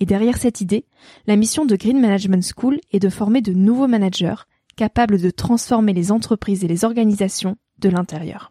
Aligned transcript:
et 0.00 0.06
derrière 0.06 0.38
cette 0.38 0.62
idée, 0.62 0.86
la 1.26 1.36
mission 1.36 1.66
de 1.66 1.76
Green 1.76 2.00
Management 2.00 2.42
School 2.56 2.80
est 2.90 2.98
de 2.98 3.10
former 3.10 3.42
de 3.42 3.52
nouveaux 3.52 3.86
managers 3.86 4.46
capables 4.76 5.20
de 5.20 5.30
transformer 5.30 5.92
les 5.92 6.10
entreprises 6.10 6.64
et 6.64 6.68
les 6.68 6.86
organisations 6.86 7.56
de 7.78 7.90
l'intérieur. 7.90 8.50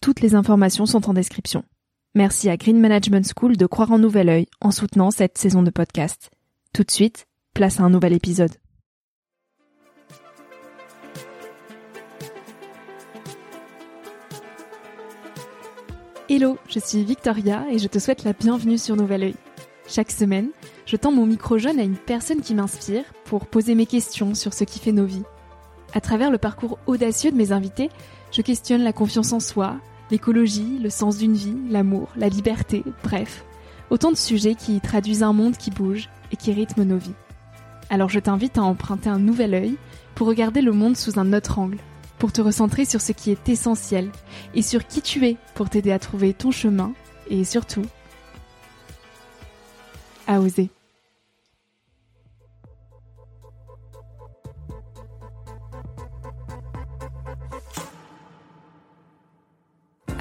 Toutes 0.00 0.20
les 0.20 0.34
informations 0.34 0.86
sont 0.86 1.08
en 1.08 1.14
description. 1.14 1.62
Merci 2.16 2.48
à 2.50 2.56
Green 2.56 2.80
Management 2.80 3.30
School 3.36 3.56
de 3.56 3.66
croire 3.66 3.92
en 3.92 3.98
nouvel 3.98 4.28
œil 4.28 4.46
en 4.60 4.72
soutenant 4.72 5.12
cette 5.12 5.38
saison 5.38 5.62
de 5.62 5.70
podcast. 5.70 6.30
Tout 6.74 6.82
de 6.82 6.90
suite, 6.90 7.26
place 7.54 7.78
à 7.78 7.84
un 7.84 7.90
nouvel 7.90 8.12
épisode. 8.12 8.52
Hello, 16.28 16.58
je 16.68 16.80
suis 16.80 17.04
Victoria 17.04 17.64
et 17.70 17.78
je 17.78 17.86
te 17.86 17.98
souhaite 17.98 18.24
la 18.24 18.32
bienvenue 18.32 18.78
sur 18.78 18.96
Nouvel 18.96 19.22
Oeil. 19.22 19.34
Chaque 19.86 20.10
semaine, 20.10 20.50
je 20.88 20.96
tends 20.96 21.12
mon 21.12 21.26
micro 21.26 21.58
jaune 21.58 21.78
à 21.78 21.82
une 21.82 21.98
personne 21.98 22.40
qui 22.40 22.54
m'inspire 22.54 23.04
pour 23.26 23.44
poser 23.44 23.74
mes 23.74 23.84
questions 23.84 24.34
sur 24.34 24.54
ce 24.54 24.64
qui 24.64 24.78
fait 24.78 24.90
nos 24.90 25.04
vies. 25.04 25.24
À 25.92 26.00
travers 26.00 26.30
le 26.30 26.38
parcours 26.38 26.78
audacieux 26.86 27.30
de 27.30 27.36
mes 27.36 27.52
invités, 27.52 27.90
je 28.32 28.40
questionne 28.40 28.82
la 28.82 28.94
confiance 28.94 29.34
en 29.34 29.38
soi, 29.38 29.76
l'écologie, 30.10 30.78
le 30.82 30.88
sens 30.88 31.18
d'une 31.18 31.34
vie, 31.34 31.58
l'amour, 31.68 32.08
la 32.16 32.30
liberté, 32.30 32.84
bref, 33.04 33.44
autant 33.90 34.10
de 34.10 34.16
sujets 34.16 34.54
qui 34.54 34.80
traduisent 34.80 35.22
un 35.22 35.34
monde 35.34 35.58
qui 35.58 35.70
bouge 35.70 36.08
et 36.32 36.36
qui 36.36 36.52
rythme 36.52 36.84
nos 36.84 36.96
vies. 36.96 37.14
Alors 37.90 38.08
je 38.08 38.18
t'invite 38.18 38.56
à 38.56 38.62
emprunter 38.62 39.10
un 39.10 39.18
nouvel 39.18 39.52
œil 39.52 39.76
pour 40.14 40.26
regarder 40.26 40.62
le 40.62 40.72
monde 40.72 40.96
sous 40.96 41.18
un 41.18 41.34
autre 41.34 41.58
angle, 41.58 41.78
pour 42.18 42.32
te 42.32 42.40
recentrer 42.40 42.86
sur 42.86 43.02
ce 43.02 43.12
qui 43.12 43.30
est 43.30 43.46
essentiel 43.50 44.10
et 44.54 44.62
sur 44.62 44.86
qui 44.86 45.02
tu 45.02 45.26
es 45.26 45.36
pour 45.54 45.68
t'aider 45.68 45.92
à 45.92 45.98
trouver 45.98 46.32
ton 46.32 46.50
chemin 46.50 46.94
et 47.28 47.44
surtout 47.44 47.84
à 50.26 50.40
oser. 50.40 50.70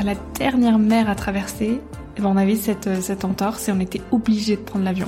La 0.07 0.15
dernière 0.39 0.79
mer 0.79 1.09
à 1.09 1.15
traverser, 1.15 1.81
eh 2.17 2.21
ben, 2.21 2.29
on 2.29 2.37
avait 2.37 2.55
cette, 2.55 3.01
cette 3.01 3.25
entorse 3.25 3.67
et 3.67 3.73
on 3.73 3.79
était 3.81 4.01
obligé 4.11 4.55
de 4.55 4.61
prendre 4.61 4.85
l'avion. 4.85 5.07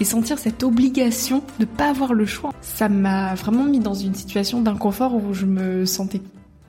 Et 0.00 0.04
sentir 0.04 0.40
cette 0.40 0.64
obligation 0.64 1.44
de 1.60 1.64
pas 1.64 1.88
avoir 1.88 2.14
le 2.14 2.26
choix, 2.26 2.50
ça 2.60 2.88
m'a 2.88 3.34
vraiment 3.36 3.62
mis 3.62 3.78
dans 3.78 3.94
une 3.94 4.14
situation 4.14 4.60
d'inconfort 4.60 5.14
où 5.14 5.32
je 5.34 5.46
me 5.46 5.86
sentais 5.86 6.20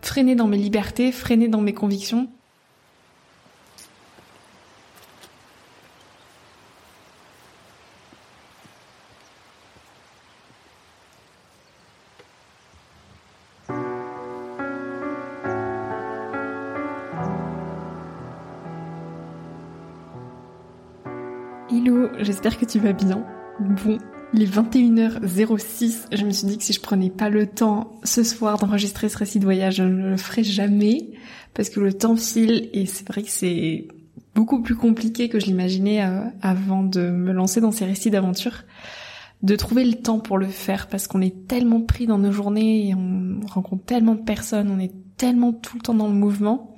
freinée 0.04 0.36
dans 0.36 0.48
mes 0.48 0.58
libertés, 0.58 1.12
freinée 1.12 1.48
dans 1.48 1.62
mes 1.62 1.74
convictions. 1.74 2.30
Hello, 21.74 22.10
j'espère 22.20 22.60
que 22.60 22.66
tu 22.66 22.80
vas 22.80 22.92
bien. 22.92 23.26
Bon, 23.62 23.98
il 24.34 24.44
est 24.44 24.46
21h06, 24.46 26.08
je 26.12 26.26
me 26.26 26.32
suis 26.32 26.46
dit 26.46 26.58
que 26.58 26.66
si 26.66 26.74
je 26.74 26.82
prenais 26.82 27.10
pas 27.10 27.30
le 27.30 27.48
temps 27.48 27.94
ce 28.04 28.24
soir 28.24 28.58
d'enregistrer 28.58 29.08
ce 29.08 29.18
récit 29.18 29.40
de 29.40 29.46
voyage, 29.46 29.76
je 29.76 29.84
ne 29.84 30.10
le 30.10 30.18
ferai 30.18 30.44
jamais, 30.44 31.12
parce 31.54 31.70
que 31.70 31.80
le 31.80 31.94
temps 31.94 32.18
file 32.18 32.70
et 32.74 32.86
c'est 32.86 33.08
vrai 33.08 33.24
que 33.24 33.30
c'est 33.30 33.88
beaucoup 34.36 34.62
plus 34.62 34.76
compliqué 34.76 35.30
que 35.30 35.40
je 35.40 35.46
l'imaginais 35.46 36.04
euh, 36.04 36.26
avant 36.42 36.84
de 36.84 37.10
me 37.10 37.32
lancer 37.32 37.62
dans 37.62 37.72
ces 37.72 37.86
récits 37.86 38.12
d'aventure, 38.12 38.66
de 39.42 39.56
trouver 39.56 39.86
le 39.86 39.94
temps 39.94 40.20
pour 40.20 40.38
le 40.38 40.48
faire, 40.48 40.88
parce 40.88 41.08
qu'on 41.08 41.22
est 41.22 41.48
tellement 41.48 41.80
pris 41.80 42.06
dans 42.06 42.18
nos 42.18 42.34
journées 42.34 42.90
et 42.90 42.96
on 42.96 43.40
rencontre 43.48 43.86
tellement 43.86 44.16
de 44.16 44.24
personnes, 44.24 44.70
on 44.72 44.80
est 44.80 44.92
tellement 45.16 45.54
tout 45.54 45.78
le 45.78 45.82
temps 45.84 45.94
dans 45.94 46.10
le 46.10 46.16
mouvement, 46.16 46.76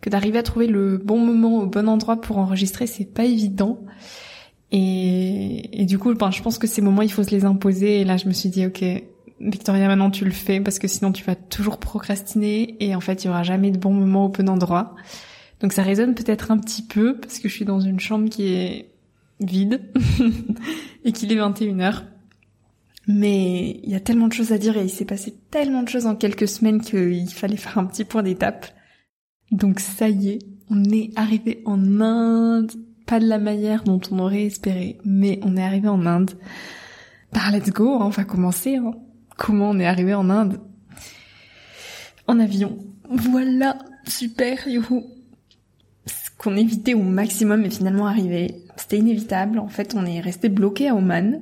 que 0.00 0.10
d'arriver 0.10 0.38
à 0.38 0.42
trouver 0.42 0.66
le 0.66 0.98
bon 0.98 1.18
moment 1.18 1.58
au 1.58 1.66
bon 1.66 1.88
endroit 1.88 2.20
pour 2.20 2.38
enregistrer, 2.38 2.86
c'est 2.86 3.04
pas 3.04 3.24
évident. 3.24 3.80
Et, 4.72 5.82
et 5.82 5.84
du 5.84 5.98
coup, 5.98 6.14
ben, 6.14 6.30
je 6.30 6.42
pense 6.42 6.58
que 6.58 6.66
ces 6.66 6.80
moments, 6.80 7.02
il 7.02 7.12
faut 7.12 7.22
se 7.22 7.30
les 7.30 7.44
imposer. 7.44 8.00
Et 8.00 8.04
là, 8.04 8.16
je 8.16 8.28
me 8.28 8.32
suis 8.32 8.48
dit, 8.48 8.66
ok, 8.66 8.82
Victoria, 9.40 9.88
maintenant 9.88 10.10
tu 10.10 10.24
le 10.24 10.30
fais 10.30 10.60
parce 10.60 10.78
que 10.78 10.86
sinon 10.86 11.12
tu 11.12 11.24
vas 11.24 11.34
toujours 11.34 11.78
procrastiner 11.78 12.76
et 12.80 12.94
en 12.94 13.00
fait, 13.00 13.24
il 13.24 13.28
y 13.28 13.30
aura 13.30 13.42
jamais 13.42 13.70
de 13.70 13.78
bon 13.78 13.92
moment 13.92 14.26
au 14.26 14.28
bon 14.28 14.48
endroit. 14.48 14.94
Donc 15.60 15.72
ça 15.72 15.82
résonne 15.82 16.14
peut-être 16.14 16.50
un 16.50 16.58
petit 16.58 16.82
peu 16.82 17.16
parce 17.16 17.38
que 17.38 17.48
je 17.48 17.54
suis 17.54 17.64
dans 17.64 17.80
une 17.80 18.00
chambre 18.00 18.28
qui 18.28 18.48
est 18.48 18.90
vide 19.40 19.80
et 21.04 21.12
qu'il 21.12 21.32
est 21.32 21.36
21h. 21.36 22.02
Mais 23.06 23.80
il 23.82 23.90
y 23.90 23.94
a 23.94 24.00
tellement 24.00 24.28
de 24.28 24.34
choses 24.34 24.52
à 24.52 24.58
dire 24.58 24.76
et 24.76 24.84
il 24.84 24.90
s'est 24.90 25.06
passé 25.06 25.34
tellement 25.50 25.82
de 25.82 25.88
choses 25.88 26.06
en 26.06 26.16
quelques 26.16 26.48
semaines 26.48 26.82
qu'il 26.82 27.28
fallait 27.30 27.56
faire 27.56 27.78
un 27.78 27.86
petit 27.86 28.04
point 28.04 28.22
d'étape. 28.22 28.66
Donc 29.50 29.80
ça 29.80 30.08
y 30.08 30.30
est, 30.30 30.38
on 30.70 30.84
est 30.84 31.10
arrivé 31.16 31.62
en 31.66 32.00
Inde. 32.00 32.72
Pas 33.06 33.18
de 33.18 33.26
la 33.26 33.38
manière 33.38 33.82
dont 33.82 34.00
on 34.12 34.20
aurait 34.20 34.44
espéré, 34.44 34.98
mais 35.04 35.40
on 35.42 35.56
est 35.56 35.62
arrivé 35.62 35.88
en 35.88 36.06
Inde. 36.06 36.30
Bah 37.32 37.50
let's 37.52 37.70
go, 37.70 37.94
hein, 37.94 38.06
on 38.06 38.10
va 38.10 38.24
commencer. 38.24 38.76
Hein. 38.76 38.92
Comment 39.36 39.70
on 39.70 39.78
est 39.80 39.86
arrivé 39.86 40.14
en 40.14 40.30
Inde? 40.30 40.60
En 42.28 42.38
avion. 42.38 42.78
Voilà, 43.08 43.78
super, 44.06 44.68
youhou. 44.68 45.04
Ce 46.06 46.30
qu'on 46.38 46.56
évitait 46.56 46.94
au 46.94 47.02
maximum 47.02 47.64
est 47.64 47.76
finalement 47.76 48.06
arrivé. 48.06 48.54
C'était 48.76 48.98
inévitable, 48.98 49.58
en 49.58 49.68
fait 49.68 49.94
on 49.96 50.06
est 50.06 50.20
resté 50.20 50.48
bloqué 50.48 50.88
à 50.88 50.94
Oman. 50.94 51.40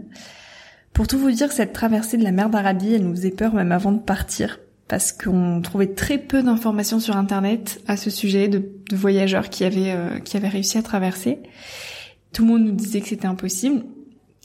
Pour 0.94 1.06
tout 1.06 1.18
vous 1.18 1.30
dire, 1.30 1.52
cette 1.52 1.74
traversée 1.74 2.16
de 2.16 2.24
la 2.24 2.32
mer 2.32 2.48
d'Arabie, 2.48 2.94
elle 2.94 3.04
nous 3.04 3.14
faisait 3.14 3.30
peur 3.30 3.54
même 3.54 3.70
avant 3.70 3.92
de 3.92 4.00
partir 4.00 4.58
parce 4.88 5.12
qu'on 5.12 5.60
trouvait 5.62 5.94
très 5.94 6.18
peu 6.18 6.42
d'informations 6.42 6.98
sur 6.98 7.16
internet 7.16 7.80
à 7.86 7.96
ce 7.96 8.08
sujet 8.10 8.48
de, 8.48 8.70
voyageurs 8.92 9.50
qui 9.50 9.64
avaient 9.64 9.92
euh, 9.92 10.18
qui 10.18 10.36
avaient 10.36 10.48
réussi 10.48 10.78
à 10.78 10.82
traverser. 10.82 11.38
Tout 12.32 12.44
le 12.44 12.48
monde 12.48 12.64
nous 12.64 12.72
disait 12.72 13.00
que 13.00 13.08
c'était 13.08 13.26
impossible. 13.26 13.84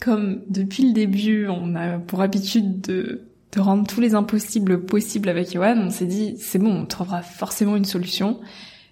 Comme 0.01 0.41
depuis 0.49 0.85
le 0.85 0.93
début, 0.93 1.47
on 1.47 1.75
a 1.75 1.97
pour 1.97 2.21
habitude 2.21 2.81
de, 2.81 3.21
de 3.53 3.59
rendre 3.61 3.87
tous 3.87 4.01
les 4.01 4.15
impossibles 4.15 4.85
possibles 4.85 5.29
avec 5.29 5.53
Johan, 5.53 5.77
on 5.77 5.89
s'est 5.89 6.05
dit 6.05 6.35
c'est 6.37 6.59
bon, 6.59 6.81
on 6.81 6.85
trouvera 6.85 7.21
forcément 7.21 7.77
une 7.77 7.85
solution. 7.85 8.39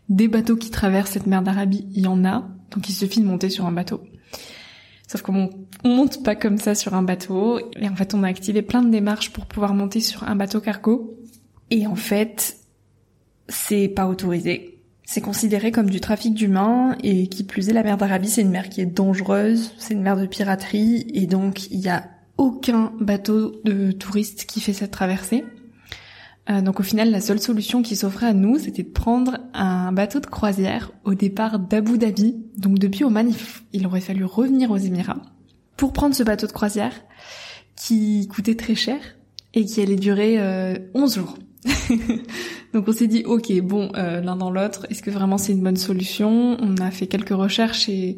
Des 0.08 0.28
bateaux 0.28 0.56
qui 0.56 0.72
traversent 0.72 1.12
cette 1.12 1.28
mer 1.28 1.42
d'Arabie, 1.42 1.86
il 1.94 2.04
y 2.04 2.08
en 2.08 2.24
a, 2.26 2.48
donc 2.72 2.88
il 2.88 2.94
suffit 2.94 3.20
de 3.20 3.26
monter 3.26 3.50
sur 3.50 3.66
un 3.66 3.72
bateau. 3.72 4.02
Sauf 5.08 5.22
qu'on 5.22 5.50
on 5.84 5.90
monte 5.90 6.24
pas 6.24 6.36
comme 6.36 6.58
ça 6.58 6.76
sur 6.76 6.94
un 6.94 7.04
bateau, 7.04 7.60
et 7.76 7.90
en 7.90 7.96
fait 7.96 8.14
on 8.14 8.24
a 8.24 8.28
activé 8.28 8.62
plein 8.62 8.82
de 8.82 8.90
démarches 8.90 9.32
pour 9.32 9.46
pouvoir 9.46 9.74
monter 9.74 10.00
sur 10.00 10.24
un 10.24 10.36
bateau 10.36 10.62
cargo 10.62 11.18
et 11.72 11.88
en 11.88 11.96
fait, 11.96 12.58
c'est 13.48 13.88
pas 13.88 14.08
autorisé. 14.08 14.78
C'est 15.04 15.22
considéré 15.22 15.72
comme 15.72 15.90
du 15.90 16.00
trafic 16.00 16.34
d'humains 16.34 16.96
et 17.04 17.28
qui 17.28 17.44
plus 17.44 17.70
est 17.70 17.74
la 17.74 17.84
mer 17.84 17.98
d'Arabie, 17.98 18.30
c'est 18.30 18.42
une 18.42 18.52
mer 18.52 18.70
qui 18.70 18.82
est 18.82 18.86
dangereuse, 18.86 19.74
c'est 19.78 19.94
une 19.94 20.02
mer 20.02 20.16
de 20.16 20.26
piraterie 20.26 21.08
et 21.14 21.26
donc 21.26 21.70
il 21.72 21.80
y 21.80 21.90
a 21.90 22.06
aucun 22.38 22.94
bateau 23.00 23.62
de 23.66 23.92
touristes 23.92 24.46
qui 24.46 24.62
fait 24.62 24.74
cette 24.74 24.92
traversée. 24.92 25.44
Euh, 26.50 26.62
donc 26.62 26.80
au 26.80 26.84
final, 26.84 27.12
la 27.12 27.22
seule 27.22 27.40
solution 27.40 27.82
qui 27.82 27.96
s'offrait 27.96 28.28
à 28.28 28.34
nous, 28.34 28.58
c'était 28.58 28.84
de 28.84 28.90
prendre 28.90 29.38
un 29.54 29.92
bateau 29.92 30.20
de 30.20 30.26
croisière 30.26 30.92
au 31.04 31.14
départ 31.14 31.60
d'Abu 31.60 31.98
Dhabi. 31.98 32.38
Donc 32.58 32.80
depuis 32.80 33.04
Oman, 33.04 33.30
il, 33.30 33.36
il 33.74 33.86
aurait 33.86 34.02
fallu 34.02 34.24
revenir 34.24 34.72
aux 34.72 34.78
Émirats 34.78 35.22
pour 35.78 35.94
prendre 35.94 36.16
ce 36.16 36.24
bateau 36.24 36.48
de 36.48 36.52
croisière 36.52 36.94
qui 37.76 38.28
coûtait 38.28 38.56
très 38.56 38.76
cher 38.76 39.00
et 39.54 39.66
qui 39.66 39.82
allait 39.82 39.96
durer 39.96 40.40
euh, 40.40 40.78
11 40.94 41.16
jours. 41.16 41.38
Donc 42.74 42.88
on 42.88 42.92
s'est 42.92 43.08
dit 43.08 43.24
ok 43.26 43.52
bon 43.62 43.92
euh, 43.96 44.22
l'un 44.22 44.36
dans 44.36 44.50
l'autre 44.50 44.88
est-ce 44.90 45.02
que 45.02 45.12
vraiment 45.12 45.38
c'est 45.38 45.52
une 45.52 45.62
bonne 45.62 45.78
solution? 45.78 46.58
On 46.60 46.78
a 46.78 46.92
fait 46.92 47.08
quelques 47.08 47.30
recherches 47.30 47.88
et 47.90 48.18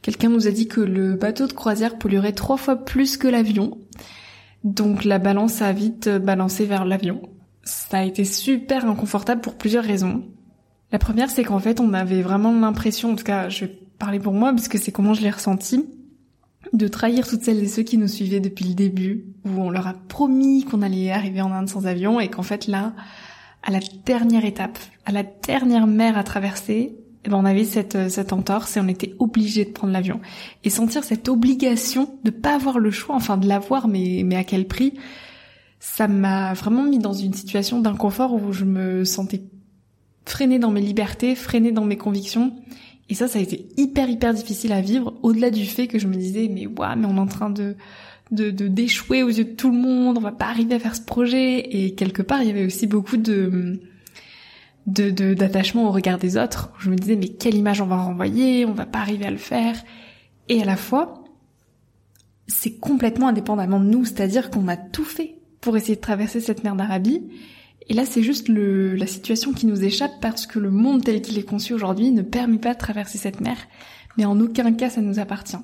quelqu'un 0.00 0.28
nous 0.28 0.46
a 0.46 0.50
dit 0.50 0.68
que 0.68 0.80
le 0.80 1.14
bateau 1.14 1.46
de 1.46 1.52
croisière 1.52 1.98
polluerait 1.98 2.32
trois 2.32 2.56
fois 2.56 2.76
plus 2.76 3.16
que 3.16 3.28
l'avion. 3.28 3.78
Donc 4.64 5.04
la 5.04 5.18
balance 5.18 5.60
a 5.60 5.72
vite 5.72 6.08
balancé 6.08 6.64
vers 6.64 6.84
l'avion. 6.84 7.22
Ça 7.64 7.98
a 7.98 8.04
été 8.04 8.24
super 8.24 8.86
inconfortable 8.86 9.40
pour 9.40 9.56
plusieurs 9.56 9.84
raisons. 9.84 10.24
La 10.92 10.98
première 10.98 11.30
c'est 11.30 11.44
qu'en 11.44 11.58
fait 11.58 11.80
on 11.80 11.92
avait 11.92 12.22
vraiment 12.22 12.52
l'impression, 12.52 13.12
en 13.12 13.16
tout 13.16 13.24
cas 13.24 13.48
je 13.48 13.66
vais 13.66 13.78
parler 13.98 14.18
pour 14.18 14.32
moi 14.32 14.52
parce 14.52 14.68
que 14.68 14.78
c'est 14.78 14.92
comment 14.92 15.14
je 15.14 15.22
l'ai 15.22 15.30
ressenti, 15.30 15.86
de 16.72 16.88
trahir 16.88 17.26
toutes 17.26 17.42
celles 17.42 17.62
et 17.62 17.68
ceux 17.68 17.82
qui 17.82 17.98
nous 17.98 18.08
suivaient 18.08 18.40
depuis 18.40 18.64
le 18.64 18.74
début, 18.74 19.24
où 19.44 19.60
on 19.60 19.70
leur 19.70 19.86
a 19.86 19.94
promis 19.94 20.64
qu'on 20.64 20.82
allait 20.82 21.10
arriver 21.10 21.42
en 21.42 21.52
Inde 21.52 21.68
sans 21.68 21.86
avion 21.86 22.20
et 22.20 22.28
qu'en 22.28 22.42
fait 22.42 22.66
là, 22.66 22.94
à 23.62 23.70
la 23.70 23.80
dernière 24.04 24.44
étape, 24.44 24.78
à 25.04 25.12
la 25.12 25.22
dernière 25.22 25.86
mer 25.86 26.16
à 26.16 26.24
traverser, 26.24 26.96
eh 27.24 27.28
ben 27.28 27.36
on 27.36 27.44
avait 27.44 27.64
cette, 27.64 28.10
cette 28.10 28.32
entorse 28.32 28.76
et 28.76 28.80
on 28.80 28.88
était 28.88 29.14
obligé 29.18 29.64
de 29.64 29.70
prendre 29.70 29.92
l'avion. 29.92 30.20
Et 30.64 30.70
sentir 30.70 31.04
cette 31.04 31.28
obligation 31.28 32.18
de 32.24 32.30
pas 32.30 32.54
avoir 32.54 32.78
le 32.78 32.90
choix, 32.90 33.14
enfin 33.14 33.36
de 33.36 33.46
l'avoir, 33.46 33.86
mais, 33.86 34.22
mais 34.24 34.36
à 34.36 34.44
quel 34.44 34.66
prix, 34.66 34.94
ça 35.78 36.08
m'a 36.08 36.54
vraiment 36.54 36.82
mis 36.82 36.98
dans 36.98 37.12
une 37.12 37.32
situation 37.32 37.80
d'inconfort 37.80 38.34
où 38.34 38.52
je 38.52 38.64
me 38.64 39.04
sentais 39.04 39.42
freinée 40.24 40.58
dans 40.58 40.70
mes 40.70 40.80
libertés, 40.80 41.34
freinée 41.34 41.72
dans 41.72 41.84
mes 41.84 41.96
convictions 41.96 42.54
et 43.12 43.14
ça, 43.14 43.28
ça 43.28 43.38
a 43.38 43.42
été 43.42 43.68
hyper 43.76 44.08
hyper 44.08 44.32
difficile 44.32 44.72
à 44.72 44.80
vivre, 44.80 45.12
au-delà 45.22 45.50
du 45.50 45.66
fait 45.66 45.86
que 45.86 45.98
je 45.98 46.06
me 46.06 46.14
disais, 46.14 46.48
mais 46.50 46.66
waouh, 46.66 46.96
mais 46.96 47.06
on 47.06 47.18
est 47.18 47.20
en 47.20 47.26
train 47.26 47.50
de 47.50 47.76
de 48.30 48.48
d'échouer 48.50 49.22
aux 49.22 49.28
yeux 49.28 49.44
de 49.44 49.50
tout 49.50 49.70
le 49.70 49.76
monde, 49.76 50.16
on 50.16 50.22
va 50.22 50.32
pas 50.32 50.46
arriver 50.46 50.76
à 50.76 50.78
faire 50.78 50.96
ce 50.96 51.02
projet. 51.02 51.58
Et 51.76 51.94
quelque 51.94 52.22
part, 52.22 52.40
il 52.40 52.48
y 52.48 52.50
avait 52.50 52.64
aussi 52.64 52.86
beaucoup 52.86 53.18
de 53.18 53.80
de 54.86 55.34
d'attachement 55.34 55.88
au 55.88 55.92
regard 55.92 56.16
des 56.16 56.38
autres. 56.38 56.70
Je 56.78 56.88
me 56.88 56.96
disais, 56.96 57.16
mais 57.16 57.28
quelle 57.28 57.54
image 57.54 57.82
on 57.82 57.86
va 57.86 57.98
renvoyer, 57.98 58.64
on 58.64 58.72
va 58.72 58.86
pas 58.86 59.00
arriver 59.00 59.26
à 59.26 59.30
le 59.30 59.36
faire. 59.36 59.76
Et 60.48 60.62
à 60.62 60.64
la 60.64 60.76
fois, 60.76 61.22
c'est 62.46 62.78
complètement 62.78 63.28
indépendamment 63.28 63.78
de 63.78 63.90
nous, 63.90 64.06
c'est-à-dire 64.06 64.48
qu'on 64.48 64.68
a 64.68 64.78
tout 64.78 65.04
fait 65.04 65.34
pour 65.60 65.76
essayer 65.76 65.96
de 65.96 66.00
traverser 66.00 66.40
cette 66.40 66.64
mer 66.64 66.76
d'Arabie. 66.76 67.20
Et 67.88 67.94
là, 67.94 68.04
c'est 68.06 68.22
juste 68.22 68.48
le, 68.48 68.94
la 68.94 69.06
situation 69.06 69.52
qui 69.52 69.66
nous 69.66 69.82
échappe 69.82 70.20
parce 70.20 70.46
que 70.46 70.58
le 70.58 70.70
monde 70.70 71.04
tel 71.04 71.20
qu'il 71.20 71.38
est 71.38 71.42
conçu 71.42 71.74
aujourd'hui 71.74 72.10
ne 72.10 72.22
permet 72.22 72.58
pas 72.58 72.74
de 72.74 72.78
traverser 72.78 73.18
cette 73.18 73.40
mer, 73.40 73.56
mais 74.16 74.24
en 74.24 74.38
aucun 74.40 74.72
cas 74.72 74.90
ça 74.90 75.00
nous 75.00 75.18
appartient. 75.18 75.56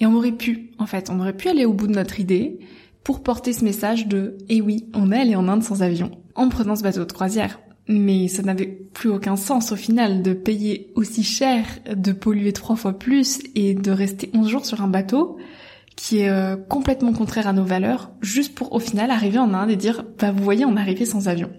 Et 0.00 0.06
on 0.06 0.14
aurait 0.14 0.32
pu, 0.32 0.70
en 0.78 0.86
fait, 0.86 1.10
on 1.10 1.20
aurait 1.20 1.36
pu 1.36 1.48
aller 1.48 1.64
au 1.64 1.72
bout 1.72 1.86
de 1.86 1.94
notre 1.94 2.18
idée 2.18 2.58
pour 3.04 3.22
porter 3.22 3.52
ce 3.52 3.64
message 3.64 4.08
de 4.08 4.36
«Eh 4.48 4.60
oui, 4.60 4.86
on 4.94 5.12
est 5.12 5.20
allé 5.20 5.36
en 5.36 5.48
Inde 5.48 5.62
sans 5.62 5.82
avion, 5.82 6.10
en 6.34 6.48
prenant 6.48 6.76
ce 6.76 6.82
bateau 6.82 7.04
de 7.04 7.12
croisière». 7.12 7.60
Mais 7.88 8.28
ça 8.28 8.42
n'avait 8.42 8.66
plus 8.66 9.10
aucun 9.10 9.36
sens 9.36 9.72
au 9.72 9.76
final 9.76 10.22
de 10.22 10.32
payer 10.32 10.92
aussi 10.94 11.24
cher, 11.24 11.64
de 11.94 12.12
polluer 12.12 12.52
trois 12.52 12.76
fois 12.76 12.96
plus 12.96 13.40
et 13.56 13.74
de 13.74 13.90
rester 13.90 14.30
11 14.34 14.48
jours 14.48 14.66
sur 14.66 14.82
un 14.82 14.88
bateau 14.88 15.38
qui 15.96 16.18
est 16.20 16.28
euh, 16.28 16.56
complètement 16.56 17.12
contraire 17.12 17.46
à 17.46 17.52
nos 17.52 17.64
valeurs, 17.64 18.10
juste 18.20 18.54
pour 18.54 18.72
au 18.72 18.78
final 18.78 19.10
arriver 19.10 19.38
en 19.38 19.54
Inde 19.54 19.70
et 19.70 19.76
dire 19.76 20.04
bah 20.18 20.32
vous 20.32 20.42
voyez 20.42 20.64
on 20.64 20.76
arrivé 20.76 21.04
sans 21.04 21.28
avion. 21.28 21.50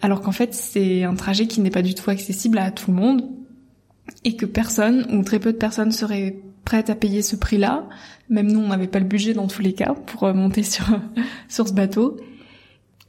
Alors 0.00 0.20
qu'en 0.20 0.32
fait 0.32 0.54
c'est 0.54 1.04
un 1.04 1.14
trajet 1.14 1.46
qui 1.46 1.60
n'est 1.60 1.70
pas 1.70 1.82
du 1.82 1.94
tout 1.94 2.10
accessible 2.10 2.58
à 2.58 2.70
tout 2.70 2.90
le 2.90 2.96
monde 2.96 3.30
et 4.24 4.36
que 4.36 4.46
personne 4.46 5.06
ou 5.12 5.22
très 5.22 5.38
peu 5.38 5.52
de 5.52 5.58
personnes 5.58 5.92
seraient 5.92 6.40
prêtes 6.64 6.90
à 6.90 6.94
payer 6.94 7.22
ce 7.22 7.36
prix-là. 7.36 7.88
Même 8.28 8.50
nous 8.50 8.60
on 8.60 8.68
n'avait 8.68 8.88
pas 8.88 9.00
le 9.00 9.04
budget 9.04 9.34
dans 9.34 9.46
tous 9.46 9.62
les 9.62 9.74
cas 9.74 9.94
pour 10.06 10.24
euh, 10.24 10.32
monter 10.32 10.62
sur 10.62 10.86
sur 11.48 11.68
ce 11.68 11.72
bateau. 11.72 12.16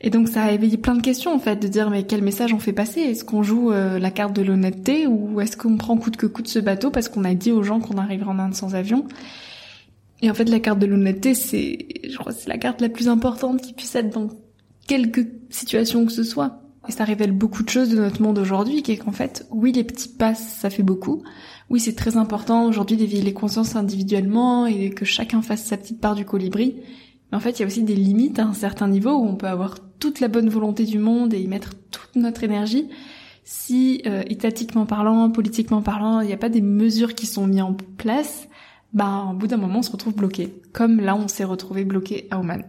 Et 0.06 0.10
donc 0.10 0.28
ça 0.28 0.44
a 0.44 0.52
éveillé 0.52 0.76
plein 0.76 0.96
de 0.96 1.02
questions 1.02 1.34
en 1.34 1.40
fait, 1.40 1.56
de 1.56 1.68
dire 1.70 1.90
mais 1.90 2.04
quel 2.04 2.22
message 2.22 2.54
on 2.54 2.60
fait 2.60 2.74
passer? 2.74 3.00
Est-ce 3.00 3.24
qu'on 3.24 3.42
joue 3.42 3.72
euh, 3.72 4.00
la 4.00 4.12
carte 4.12 4.36
de 4.36 4.42
l'honnêteté 4.42 5.08
ou 5.08 5.40
est-ce 5.40 5.56
qu'on 5.56 5.78
prend 5.78 5.96
coûte 5.96 6.18
que 6.18 6.28
coûte 6.28 6.50
ce 6.50 6.60
bateau 6.60 6.92
parce 6.92 7.08
qu'on 7.08 7.24
a 7.24 7.34
dit 7.34 7.54
aux 7.54 7.64
gens 7.64 7.80
qu'on 7.80 7.98
arriverait 7.98 8.30
en 8.30 8.38
Inde 8.38 8.54
sans 8.54 8.76
avion? 8.76 9.08
Et 10.24 10.32
en 10.32 10.34
fait, 10.34 10.46
la 10.46 10.62
carte 10.62 10.80
de 10.80 10.86
l'honnêteté, 10.86 11.34
c'est, 11.34 11.86
je 12.10 12.18
crois, 12.18 12.32
c'est 12.32 12.48
la 12.48 12.58
carte 12.58 12.80
la 12.80 12.88
plus 12.88 13.10
importante 13.10 13.62
qui 13.62 13.74
puisse 13.74 13.94
être 13.94 14.10
dans 14.10 14.30
quelque 14.88 15.20
situation 15.50 16.06
que 16.06 16.14
ce 16.14 16.24
soit. 16.24 16.62
Et 16.88 16.94
ça 16.94 17.04
révèle 17.04 17.34
beaucoup 17.34 17.62
de 17.62 17.68
choses 17.68 17.90
de 17.90 17.98
notre 17.98 18.22
monde 18.22 18.40
aujourd'hui, 18.40 18.84
qui 18.84 18.94
est 18.94 18.98
qu'en 18.98 19.12
fait, 19.12 19.46
oui, 19.52 19.74
les 19.74 19.84
petits 19.84 20.08
pas, 20.08 20.34
ça 20.34 20.70
fait 20.70 20.82
beaucoup. 20.82 21.24
Oui, 21.70 21.82
c'est 21.82 21.96
très 21.96 22.16
important 22.16 22.66
aujourd'hui 22.68 22.96
d'éveiller 22.96 23.22
les 23.22 23.34
consciences 23.34 23.76
individuellement 23.76 24.66
et 24.66 24.92
que 24.92 25.04
chacun 25.04 25.42
fasse 25.42 25.66
sa 25.66 25.76
petite 25.76 26.00
part 26.00 26.16
du 26.16 26.24
colibri. 26.24 26.78
Mais 27.30 27.38
en 27.38 27.42
fait, 27.42 27.60
il 27.60 27.60
y 27.60 27.64
a 27.64 27.68
aussi 27.68 27.84
des 27.84 27.96
limites 27.96 28.40
à 28.40 28.46
un 28.46 28.54
certain 28.54 28.88
niveau 28.88 29.12
où 29.12 29.26
on 29.26 29.36
peut 29.36 29.48
avoir 29.48 29.76
toute 30.00 30.22
la 30.22 30.30
bonne 30.30 30.48
volonté 30.48 30.86
du 30.86 31.00
monde 31.00 31.34
et 31.34 31.42
y 31.42 31.50
mettre 31.50 31.74
toute 31.92 32.16
notre 32.16 32.46
énergie. 32.46 32.88
Si, 33.44 34.02
euh, 34.06 34.24
étatiquement 34.30 34.86
parlant, 34.86 35.30
politiquement 35.32 35.82
parlant, 35.82 36.22
il 36.22 36.28
n'y 36.28 36.34
a 36.34 36.38
pas 36.38 36.48
des 36.48 36.62
mesures 36.62 37.14
qui 37.14 37.26
sont 37.26 37.46
mises 37.46 37.62
en 37.62 37.74
place, 37.74 38.48
bah, 38.94 39.28
au 39.32 39.34
bout 39.34 39.48
d'un 39.48 39.58
moment, 39.58 39.80
on 39.80 39.84
se 39.84 39.92
retrouve 39.92 40.16
bloqué. 40.16 40.54
Comme 40.72 41.00
là, 41.00 41.16
on 41.16 41.28
s'est 41.28 41.44
retrouvé 41.44 41.84
bloqué 41.84 42.28
à 42.30 42.40
Oman. 42.40 42.64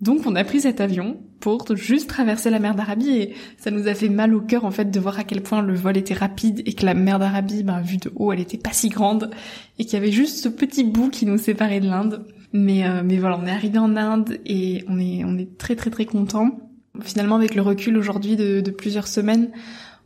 Donc, 0.00 0.26
on 0.26 0.34
a 0.34 0.44
pris 0.44 0.60
cet 0.60 0.80
avion 0.80 1.18
pour 1.40 1.64
juste 1.76 2.08
traverser 2.08 2.50
la 2.50 2.58
mer 2.58 2.74
d'Arabie 2.74 3.10
et 3.10 3.34
ça 3.58 3.70
nous 3.70 3.86
a 3.86 3.94
fait 3.94 4.08
mal 4.08 4.34
au 4.34 4.40
cœur, 4.40 4.64
en 4.64 4.70
fait, 4.70 4.90
de 4.90 5.00
voir 5.00 5.18
à 5.18 5.24
quel 5.24 5.42
point 5.42 5.62
le 5.62 5.74
vol 5.74 5.96
était 5.96 6.14
rapide 6.14 6.62
et 6.66 6.72
que 6.72 6.84
la 6.84 6.94
mer 6.94 7.18
d'Arabie, 7.18 7.62
bah, 7.62 7.80
vue 7.80 7.98
de 7.98 8.10
haut, 8.16 8.32
elle 8.32 8.40
était 8.40 8.58
pas 8.58 8.72
si 8.72 8.88
grande 8.88 9.30
et 9.78 9.84
qu'il 9.84 9.94
y 9.94 9.96
avait 9.96 10.12
juste 10.12 10.42
ce 10.42 10.48
petit 10.48 10.84
bout 10.84 11.10
qui 11.10 11.26
nous 11.26 11.38
séparait 11.38 11.80
de 11.80 11.86
l'Inde. 11.86 12.26
Mais, 12.52 12.86
euh, 12.86 13.02
mais 13.04 13.18
voilà, 13.18 13.38
on 13.38 13.46
est 13.46 13.50
arrivé 13.50 13.78
en 13.78 13.96
Inde 13.96 14.38
et 14.46 14.84
on 14.88 14.98
est, 14.98 15.24
on 15.24 15.36
est 15.36 15.58
très, 15.58 15.76
très, 15.76 15.90
très 15.90 16.06
content. 16.06 16.50
Finalement, 17.00 17.36
avec 17.36 17.54
le 17.54 17.62
recul 17.62 17.96
aujourd'hui 17.96 18.36
de, 18.36 18.60
de 18.60 18.70
plusieurs 18.70 19.08
semaines, 19.08 19.50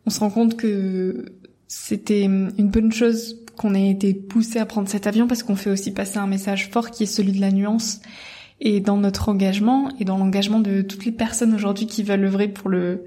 on 0.07 0.11
se 0.11 0.21
rend 0.21 0.31
compte 0.31 0.57
que 0.57 1.27
c'était 1.67 2.23
une 2.23 2.51
bonne 2.71 2.93
chose 2.93 3.37
qu'on 3.59 3.75
ait 3.75 3.91
été 3.91 4.15
poussé 4.15 4.59
à 4.59 4.65
prendre 4.65 4.89
cet 4.89 5.07
avion 5.07 5.27
parce 5.27 5.43
qu'on 5.43 5.57
fait 5.57 5.69
aussi 5.69 5.93
passer 5.93 6.17
un 6.17 6.27
message 6.27 6.71
fort 6.71 6.91
qui 6.91 7.03
est 7.03 7.07
celui 7.07 7.33
de 7.33 7.41
la 7.41 7.51
nuance. 7.51 8.01
Et 8.61 8.81
dans 8.81 8.97
notre 8.97 9.29
engagement 9.29 9.91
et 10.01 10.05
dans 10.05 10.17
l'engagement 10.17 10.61
de 10.61 10.81
toutes 10.81 11.05
les 11.05 11.13
personnes 11.13 11.55
aujourd'hui 11.55 11.87
qui 11.87 12.03
veulent 12.03 12.25
œuvrer 12.25 12.49
pour 12.49 12.71
le 12.71 13.05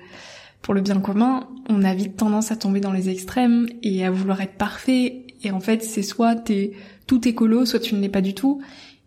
pour 0.62 0.76
le 0.76 0.82
bien 0.82 1.00
commun, 1.00 1.48
on 1.70 1.84
a 1.84 1.96
vite 1.96 2.18
tendance 2.18 2.52
à 2.52 2.56
tomber 2.56 2.82
dans 2.82 2.92
les 2.92 3.10
extrêmes 3.10 3.68
et 3.82 4.06
à 4.06 4.12
vouloir 4.12 4.42
être 4.42 4.54
parfait. 4.54 5.26
Et 5.44 5.50
en 5.50 5.60
fait, 5.60 5.84
c'est 5.84 6.04
soit 6.04 6.36
t'es 6.36 6.74
tout 7.08 7.28
écolo, 7.28 7.66
soit 7.66 7.80
tu 7.80 7.96
ne 7.96 8.00
l'es 8.00 8.10
pas 8.10 8.22
du 8.22 8.36
tout. 8.36 8.62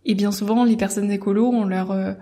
Et 0.04 0.16
bien 0.16 0.32
souvent, 0.32 0.64
les 0.64 0.76
personnes 0.76 1.12
écolo, 1.12 1.46
on 1.46 1.64
leur 1.64 1.92
euh, 1.92 2.12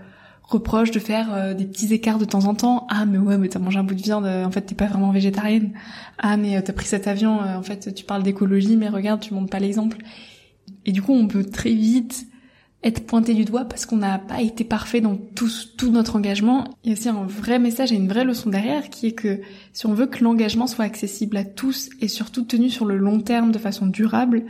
reproche 0.42 0.90
de 0.90 0.98
faire 0.98 1.32
euh, 1.32 1.54
des 1.54 1.64
petits 1.64 1.92
écarts 1.92 2.18
de 2.18 2.24
temps 2.24 2.44
en 2.44 2.54
temps. 2.54 2.86
Ah 2.90 3.06
mais 3.06 3.18
ouais 3.18 3.38
mais 3.38 3.48
t'as 3.48 3.58
mangé 3.58 3.78
un 3.78 3.84
bout 3.84 3.94
de 3.94 4.02
viande, 4.02 4.26
euh, 4.26 4.44
en 4.44 4.50
fait 4.50 4.62
t'es 4.62 4.74
pas 4.74 4.86
vraiment 4.86 5.10
végétarienne. 5.10 5.72
Ah 6.18 6.36
mais 6.36 6.56
euh, 6.56 6.60
t'as 6.64 6.72
pris 6.72 6.86
cet 6.86 7.06
avion, 7.06 7.40
en 7.40 7.62
fait 7.62 7.94
tu 7.94 8.04
parles 8.04 8.22
d'écologie 8.22 8.76
mais 8.76 8.88
regarde 8.88 9.20
tu 9.20 9.34
montres 9.34 9.50
pas 9.50 9.60
l'exemple. 9.60 9.98
Et 10.84 10.92
du 10.92 11.02
coup 11.02 11.12
on 11.12 11.26
peut 11.26 11.44
très 11.44 11.72
vite 11.72 12.26
être 12.84 13.06
pointé 13.06 13.34
du 13.34 13.44
doigt 13.44 13.64
parce 13.64 13.86
qu'on 13.86 13.96
n'a 13.96 14.18
pas 14.18 14.42
été 14.42 14.64
parfait 14.64 15.00
dans 15.00 15.16
tout, 15.16 15.50
tout 15.76 15.92
notre 15.92 16.16
engagement. 16.16 16.64
Il 16.82 16.88
y 16.88 16.92
a 16.92 16.98
aussi 16.98 17.08
un 17.08 17.24
vrai 17.24 17.58
message 17.58 17.92
et 17.92 17.94
une 17.94 18.08
vraie 18.08 18.24
leçon 18.24 18.50
derrière 18.50 18.90
qui 18.90 19.06
est 19.06 19.12
que 19.12 19.40
si 19.72 19.86
on 19.86 19.94
veut 19.94 20.06
que 20.06 20.24
l'engagement 20.24 20.66
soit 20.66 20.84
accessible 20.84 21.36
à 21.36 21.44
tous 21.44 21.90
et 22.00 22.08
surtout 22.08 22.42
tenu 22.42 22.70
sur 22.70 22.84
le 22.84 22.96
long 22.96 23.20
terme 23.20 23.52
de 23.52 23.58
façon 23.58 23.86
durable, 23.86 24.44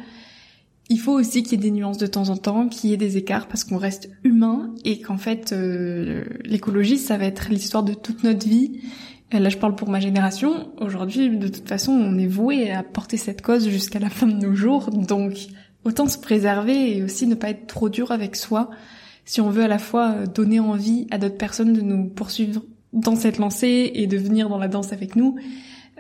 il 0.93 0.99
faut 0.99 1.13
aussi 1.13 1.43
qu'il 1.43 1.53
y 1.53 1.55
ait 1.55 1.71
des 1.71 1.71
nuances 1.71 1.97
de 1.97 2.07
temps 2.07 2.29
en 2.29 2.37
temps, 2.37 2.69
qu'il 2.69 2.91
y 2.91 2.93
ait 2.93 2.99
des 2.99 3.17
écarts 3.17 3.49
parce 3.49 3.65
qu'on 3.65 3.79
reste 3.79 4.11
humain 4.25 4.75
et 4.85 5.01
qu'en 5.01 5.17
fait 5.17 5.53
euh, 5.53 6.23
l'écologie 6.45 6.99
ça 6.99 7.17
va 7.17 7.25
être 7.25 7.49
l'histoire 7.49 7.83
de 7.83 7.95
toute 7.95 8.25
notre 8.25 8.47
vie. 8.47 8.83
Là 9.33 9.49
je 9.49 9.57
parle 9.57 9.75
pour 9.75 9.89
ma 9.89 10.01
génération. 10.01 10.71
Aujourd'hui 10.79 11.31
de 11.39 11.49
toute 11.49 11.67
façon 11.67 11.93
on 11.93 12.19
est 12.19 12.27
voué 12.27 12.71
à 12.71 12.83
porter 12.83 13.17
cette 13.17 13.41
cause 13.41 13.71
jusqu'à 13.71 14.01
la 14.01 14.11
fin 14.11 14.27
de 14.27 14.35
nos 14.35 14.55
jours. 14.55 14.91
Donc 14.91 15.33
autant 15.85 16.07
se 16.07 16.19
préserver 16.19 16.95
et 16.95 17.03
aussi 17.03 17.27
ne 17.27 17.37
pas 17.37 17.49
être 17.49 17.67
trop 17.67 17.89
dur 17.89 18.11
avec 18.11 18.37
soi 18.37 18.69
si 19.25 19.41
on 19.41 19.49
veut 19.49 19.63
à 19.63 19.69
la 19.69 19.79
fois 19.79 20.27
donner 20.27 20.61
envie 20.61 21.07
à 21.11 21.17
d'autres 21.17 21.39
personnes 21.39 21.73
de 21.73 21.81
nous 21.81 22.05
poursuivre 22.05 22.63
dans 22.93 23.17
cette 23.17 23.39
lancée 23.39 23.93
et 23.95 24.07
de 24.07 24.19
venir 24.19 24.51
dans 24.51 24.59
la 24.59 24.69
danse 24.69 24.93
avec 24.93 25.17
nous 25.17 25.37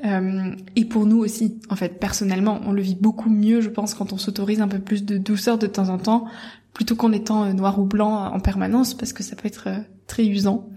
euh, 0.04 0.54
et 0.74 0.84
pour 0.84 1.06
nous 1.06 1.18
aussi, 1.18 1.60
en 1.70 1.76
fait, 1.76 2.00
personnellement, 2.00 2.60
on 2.66 2.72
le 2.72 2.82
vit 2.82 2.96
beaucoup 2.96 3.30
mieux, 3.30 3.60
je 3.60 3.68
pense, 3.68 3.94
quand 3.94 4.12
on 4.12 4.18
s'autorise 4.18 4.60
un 4.60 4.68
peu 4.68 4.80
plus 4.80 5.04
de 5.04 5.16
douceur 5.16 5.58
de 5.58 5.66
temps 5.66 5.88
en 5.90 5.98
temps, 5.98 6.26
plutôt 6.74 6.96
qu'en 6.96 7.12
étant 7.12 7.44
euh, 7.44 7.52
noir 7.52 7.78
ou 7.78 7.84
blanc 7.84 8.32
en 8.32 8.40
permanence, 8.40 8.94
parce 8.94 9.12
que 9.12 9.22
ça 9.22 9.36
peut 9.36 9.46
être 9.46 9.68
euh, 9.68 9.78
très 10.08 10.26
usant. 10.26 10.68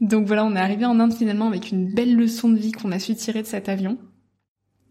Donc 0.00 0.26
voilà, 0.26 0.44
on 0.44 0.56
est 0.56 0.60
arrivé 0.60 0.84
en 0.84 0.98
Inde 0.98 1.14
finalement 1.14 1.46
avec 1.46 1.70
une 1.70 1.92
belle 1.92 2.16
leçon 2.16 2.48
de 2.48 2.56
vie 2.56 2.72
qu'on 2.72 2.92
a 2.92 2.98
su 2.98 3.14
tirer 3.14 3.42
de 3.42 3.46
cet 3.46 3.68
avion. 3.68 3.98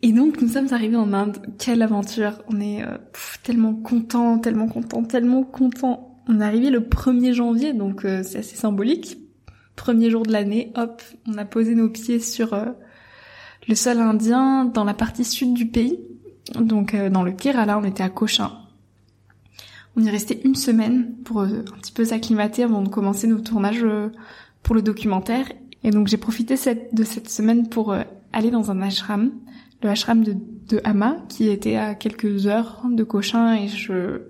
Et 0.01 0.13
donc 0.13 0.41
nous 0.41 0.47
sommes 0.47 0.71
arrivés 0.71 0.95
en 0.95 1.13
Inde. 1.13 1.37
Quelle 1.59 1.81
aventure 1.81 2.41
On 2.47 2.59
est 2.59 2.83
tellement 3.43 3.75
content, 3.75 4.39
tellement 4.39 4.67
content, 4.67 5.03
tellement 5.03 5.43
content. 5.43 6.23
On 6.27 6.41
est 6.41 6.43
arrivé 6.43 6.71
le 6.71 6.79
1er 6.79 7.33
janvier, 7.33 7.73
donc 7.73 8.01
c'est 8.01 8.39
assez 8.39 8.55
symbolique. 8.55 9.19
Premier 9.75 10.09
jour 10.09 10.23
de 10.23 10.31
l'année, 10.31 10.71
hop, 10.75 11.03
on 11.27 11.37
a 11.37 11.45
posé 11.45 11.75
nos 11.75 11.89
pieds 11.89 12.19
sur 12.19 12.55
le 13.67 13.75
sol 13.75 13.99
indien 13.99 14.65
dans 14.65 14.83
la 14.83 14.93
partie 14.93 15.25
sud 15.25 15.53
du 15.53 15.67
pays. 15.67 15.99
Donc 16.59 16.93
euh, 16.93 17.09
dans 17.09 17.23
le 17.23 17.31
Kerala, 17.31 17.77
on 17.77 17.83
était 17.83 18.03
à 18.03 18.09
Cochin. 18.09 18.51
On 19.97 20.03
y 20.03 20.09
restait 20.09 20.41
une 20.43 20.55
semaine 20.55 21.15
pour 21.23 21.41
euh, 21.41 21.59
un 21.59 21.79
petit 21.79 21.93
peu 21.93 22.03
s'acclimater 22.03 22.63
avant 22.63 22.81
de 22.81 22.89
commencer 22.89 23.27
nos 23.27 23.39
tournages 23.39 23.83
euh, 23.83 24.09
pour 24.61 24.75
le 24.75 24.81
documentaire. 24.81 25.45
Et 25.83 25.91
donc 25.91 26.07
j'ai 26.07 26.17
profité 26.17 26.55
de 26.91 27.03
cette 27.03 27.29
semaine 27.29 27.69
pour 27.69 27.93
euh, 27.93 28.03
aller 28.33 28.51
dans 28.51 28.71
un 28.71 28.81
ashram, 28.81 29.31
le 29.81 29.89
ashram 29.89 30.23
de, 30.23 30.35
de 30.67 30.81
Hama, 30.83 31.17
qui 31.29 31.47
était 31.47 31.77
à 31.77 31.95
quelques 31.95 32.47
heures 32.47 32.83
de 32.89 33.03
Cochin 33.03 33.55
et 33.55 33.67
je, 33.67 34.23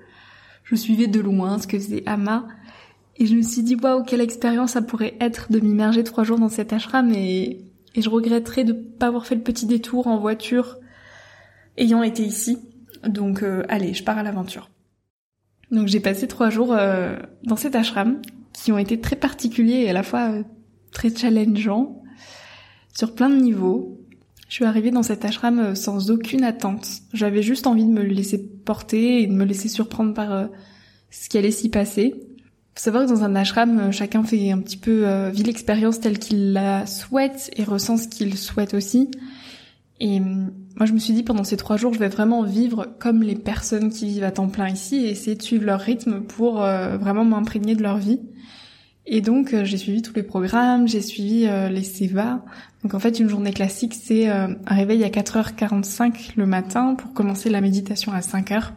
je 0.64 0.76
suivais 0.76 1.08
de 1.08 1.20
loin 1.20 1.58
ce 1.58 1.66
que 1.66 1.80
faisait 1.80 2.04
Hama. 2.06 2.48
Et 3.18 3.26
je 3.26 3.36
me 3.36 3.42
suis 3.42 3.64
dit, 3.64 3.76
waouh, 3.76 4.04
quelle 4.04 4.22
expérience 4.22 4.72
ça 4.72 4.82
pourrait 4.82 5.16
être 5.22 5.52
de 5.52 5.60
m'immerger 5.60 6.04
trois 6.04 6.26
jours 6.26 6.38
dans 6.38 6.50
cet 6.50 6.74
ashram 6.74 7.12
et, 7.14 7.66
et 7.96 8.02
je 8.02 8.10
regretterais 8.10 8.64
de 8.64 8.74
pas 8.74 9.08
avoir 9.08 9.26
fait 9.26 9.36
le 9.36 9.42
petit 9.42 9.66
détour 9.66 10.08
en 10.08 10.20
voiture 10.20 10.78
ayant 11.78 12.04
été 12.04 12.24
ici. 12.24 12.58
Donc 13.08 13.42
euh, 13.42 13.64
allez, 13.70 13.94
je 13.94 14.04
pars 14.04 14.18
à 14.18 14.24
l'aventure. 14.24 14.70
Donc 15.72 15.88
j'ai 15.88 16.00
passé 16.00 16.28
trois 16.28 16.50
jours 16.50 16.74
euh, 16.74 17.18
dans 17.44 17.56
cet 17.56 17.76
ashram 17.76 18.22
qui 18.54 18.72
ont 18.72 18.78
été 18.78 19.00
très 19.00 19.16
particuliers 19.16 19.84
et 19.84 19.90
à 19.90 19.94
la 19.94 20.04
fois 20.04 20.32
euh, 20.32 20.44
très 20.92 21.14
challengeants 21.14 22.04
sur 22.94 23.16
plein 23.16 23.30
de 23.30 23.38
niveaux. 23.38 24.02
Je 24.48 24.56
suis 24.56 24.66
arrivée 24.66 24.92
dans 24.92 25.04
cet 25.04 25.26
ashram 25.26 25.76
sans 25.76 26.12
aucune 26.12 26.44
attente. 26.44 26.88
J'avais 27.14 27.42
juste 27.42 27.66
envie 27.66 27.86
de 27.86 27.92
me 27.92 28.04
laisser 28.04 28.46
porter 28.64 29.22
et 29.22 29.28
de 29.28 29.34
me 29.34 29.44
laisser 29.44 29.68
surprendre 29.68 30.14
par 30.14 30.50
ce 31.10 31.28
qui 31.28 31.38
allait 31.40 31.50
s'y 31.50 31.70
passer. 31.70 32.14
Faut 32.76 32.84
savoir 32.84 33.06
que 33.06 33.10
dans 33.10 33.24
un 33.24 33.36
ashram, 33.36 33.92
chacun 33.92 34.24
fait 34.24 34.52
un 34.52 34.60
petit 34.60 34.78
peu 34.78 35.30
vit 35.30 35.44
l'expérience 35.44 36.02
telle 36.02 36.20
qu'il 36.20 36.52
la 36.52 36.86
souhaite 36.86 37.50
et 37.56 37.64
ressent 37.64 37.98
ce 37.98 38.08
qu'il 38.08 38.38
souhaite 38.38 38.74
aussi. 38.74 39.10
Et 40.00 40.20
hum, 40.20 40.52
moi, 40.76 40.86
je 40.86 40.94
me 40.94 41.00
suis 41.00 41.14
dit 41.14 41.24
pendant 41.24 41.44
ces 41.44 41.58
trois 41.58 41.78
jours, 41.78 41.94
je 41.94 42.00
vais 42.00 42.10
vraiment 42.10 42.44
vivre 42.44 42.88
comme 43.00 43.24
les 43.24 43.36
personnes 43.36 43.90
qui 43.90 44.08
vivent 44.08 44.26
à 44.26 44.32
temps 44.32 44.50
plein 44.50 44.70
ici 44.70 44.98
et 44.98 45.10
essayer 45.10 45.36
de 45.36 45.42
suivre 45.42 45.66
leur 45.66 45.80
rythme 45.80 46.22
pour 46.22 46.64
euh, 46.64 46.98
vraiment 46.98 47.24
m'imprégner 47.24 47.76
de 47.76 47.84
leur 47.84 47.98
vie. 47.98 48.20
Et 49.06 49.22
donc, 49.22 49.54
euh, 49.54 49.64
j'ai 49.64 49.78
suivi 49.78 50.02
tous 50.02 50.16
les 50.16 50.24
programmes, 50.24 50.88
j'ai 50.88 51.00
suivi 51.00 51.46
euh, 51.48 51.70
les 51.70 51.84
SEVA. 51.84 52.44
Donc, 52.84 52.94
en 52.94 53.00
fait, 53.00 53.20
une 53.20 53.30
journée 53.30 53.54
classique, 53.54 53.94
c'est 53.94 54.28
un 54.28 54.58
réveil 54.68 55.04
à 55.04 55.10
4h45 55.10 56.34
le 56.36 56.46
matin 56.46 56.96
pour 56.96 57.14
commencer 57.14 57.50
la 57.50 57.62
méditation 57.62 58.12
à 58.12 58.20
5h. 58.20 58.72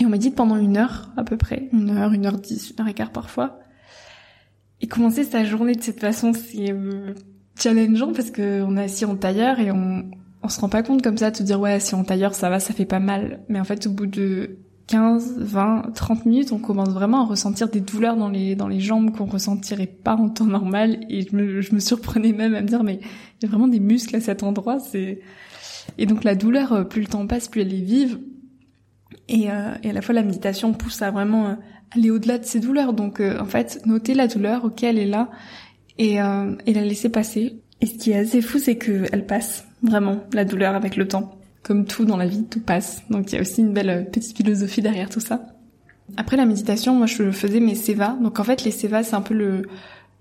Et 0.00 0.06
on 0.06 0.08
médite 0.08 0.34
pendant 0.34 0.56
une 0.56 0.78
heure 0.78 1.10
à 1.18 1.24
peu 1.24 1.36
près, 1.36 1.68
une 1.72 1.90
heure, 1.90 2.12
une 2.12 2.24
heure 2.24 2.38
dix, 2.38 2.70
une 2.70 2.80
heure 2.80 2.88
et 2.88 2.94
quart 2.94 3.12
parfois. 3.12 3.60
Et 4.80 4.86
commencer 4.86 5.24
sa 5.24 5.44
journée 5.44 5.74
de 5.74 5.82
cette 5.82 6.00
façon, 6.00 6.32
c'est 6.32 6.74
challengeant 7.58 8.12
parce 8.14 8.30
qu'on 8.30 8.76
est 8.78 8.84
assis 8.84 9.04
en 9.04 9.16
tailleur 9.16 9.60
et 9.60 9.70
on, 9.70 10.10
on 10.42 10.48
se 10.48 10.58
rend 10.58 10.70
pas 10.70 10.82
compte 10.82 11.02
comme 11.02 11.18
ça 11.18 11.30
de 11.30 11.36
se 11.36 11.42
dire 11.42 11.60
ouais 11.60 11.78
si 11.80 11.94
on 11.94 12.02
tailleur 12.02 12.34
ça 12.34 12.48
va 12.48 12.60
ça 12.60 12.72
fait 12.72 12.86
pas 12.86 12.98
mal. 12.98 13.40
Mais 13.50 13.60
en 13.60 13.64
fait 13.64 13.86
au 13.86 13.90
bout 13.90 14.06
de 14.06 14.56
15, 14.86 15.38
20, 15.38 15.92
30 15.94 16.24
minutes 16.24 16.52
on 16.52 16.58
commence 16.58 16.88
vraiment 16.88 17.24
à 17.24 17.26
ressentir 17.26 17.68
des 17.68 17.80
douleurs 17.80 18.16
dans 18.16 18.30
les 18.30 18.56
dans 18.56 18.68
les 18.68 18.80
jambes 18.80 19.14
qu'on 19.14 19.26
ressentirait 19.26 19.86
pas 19.86 20.14
en 20.14 20.30
temps 20.30 20.46
normal. 20.46 21.00
Et 21.10 21.28
je 21.28 21.36
me, 21.36 21.60
je 21.60 21.74
me 21.74 21.78
surprenais 21.78 22.32
même 22.32 22.54
à 22.54 22.62
me 22.62 22.66
dire 22.66 22.82
mais 22.82 23.00
il 23.02 23.42
y 23.42 23.46
a 23.46 23.48
vraiment 23.48 23.68
des 23.68 23.80
muscles 23.80 24.16
à 24.16 24.20
cet 24.20 24.42
endroit 24.42 24.78
c'est 24.78 25.20
et 25.98 26.06
donc 26.06 26.24
la 26.24 26.34
douleur 26.34 26.72
euh, 26.72 26.84
plus 26.84 27.02
le 27.02 27.08
temps 27.08 27.26
passe 27.26 27.48
plus 27.48 27.60
elle 27.60 27.74
est 27.74 27.82
vive 27.82 28.18
et, 29.30 29.50
euh, 29.50 29.74
et 29.82 29.90
à 29.90 29.92
la 29.92 30.02
fois 30.02 30.14
la 30.14 30.22
méditation 30.22 30.72
pousse 30.72 31.00
à 31.02 31.10
vraiment 31.10 31.46
euh, 31.46 31.54
aller 31.92 32.10
au-delà 32.10 32.38
de 32.38 32.44
ces 32.44 32.60
douleurs 32.60 32.92
donc 32.92 33.20
en 33.20 33.46
fait 33.46 33.80
noter 33.86 34.14
la 34.14 34.26
douleur 34.26 34.64
ok 34.64 34.82
elle 34.84 34.98
est 34.98 35.06
là 35.06 35.30
et, 35.98 36.14
et 36.14 36.72
la 36.74 36.82
laisser 36.82 37.08
passer 37.08 37.60
et 37.80 37.86
ce 37.86 37.94
qui 37.94 38.12
est 38.12 38.16
assez 38.16 38.42
fou 38.42 38.58
c'est 38.58 38.76
que 38.76 39.06
elle 39.12 39.26
passe 39.26 39.64
Vraiment, 39.82 40.24
la 40.32 40.44
douleur 40.44 40.74
avec 40.74 40.96
le 40.96 41.08
temps. 41.08 41.38
Comme 41.62 41.86
tout 41.86 42.04
dans 42.04 42.16
la 42.16 42.26
vie, 42.26 42.44
tout 42.44 42.60
passe. 42.60 43.02
Donc 43.10 43.32
il 43.32 43.36
y 43.36 43.38
a 43.38 43.40
aussi 43.40 43.60
une 43.60 43.72
belle 43.72 43.90
euh, 43.90 44.02
petite 44.02 44.36
philosophie 44.36 44.82
derrière 44.82 45.08
tout 45.08 45.20
ça. 45.20 45.46
Après 46.16 46.36
la 46.36 46.46
méditation, 46.46 46.94
moi 46.94 47.06
je 47.06 47.30
faisais 47.30 47.60
mes 47.60 47.74
seva. 47.74 48.16
Donc 48.20 48.40
en 48.40 48.44
fait 48.44 48.64
les 48.64 48.70
seva 48.70 49.02
c'est 49.02 49.14
un 49.14 49.20
peu 49.20 49.34
le, 49.34 49.62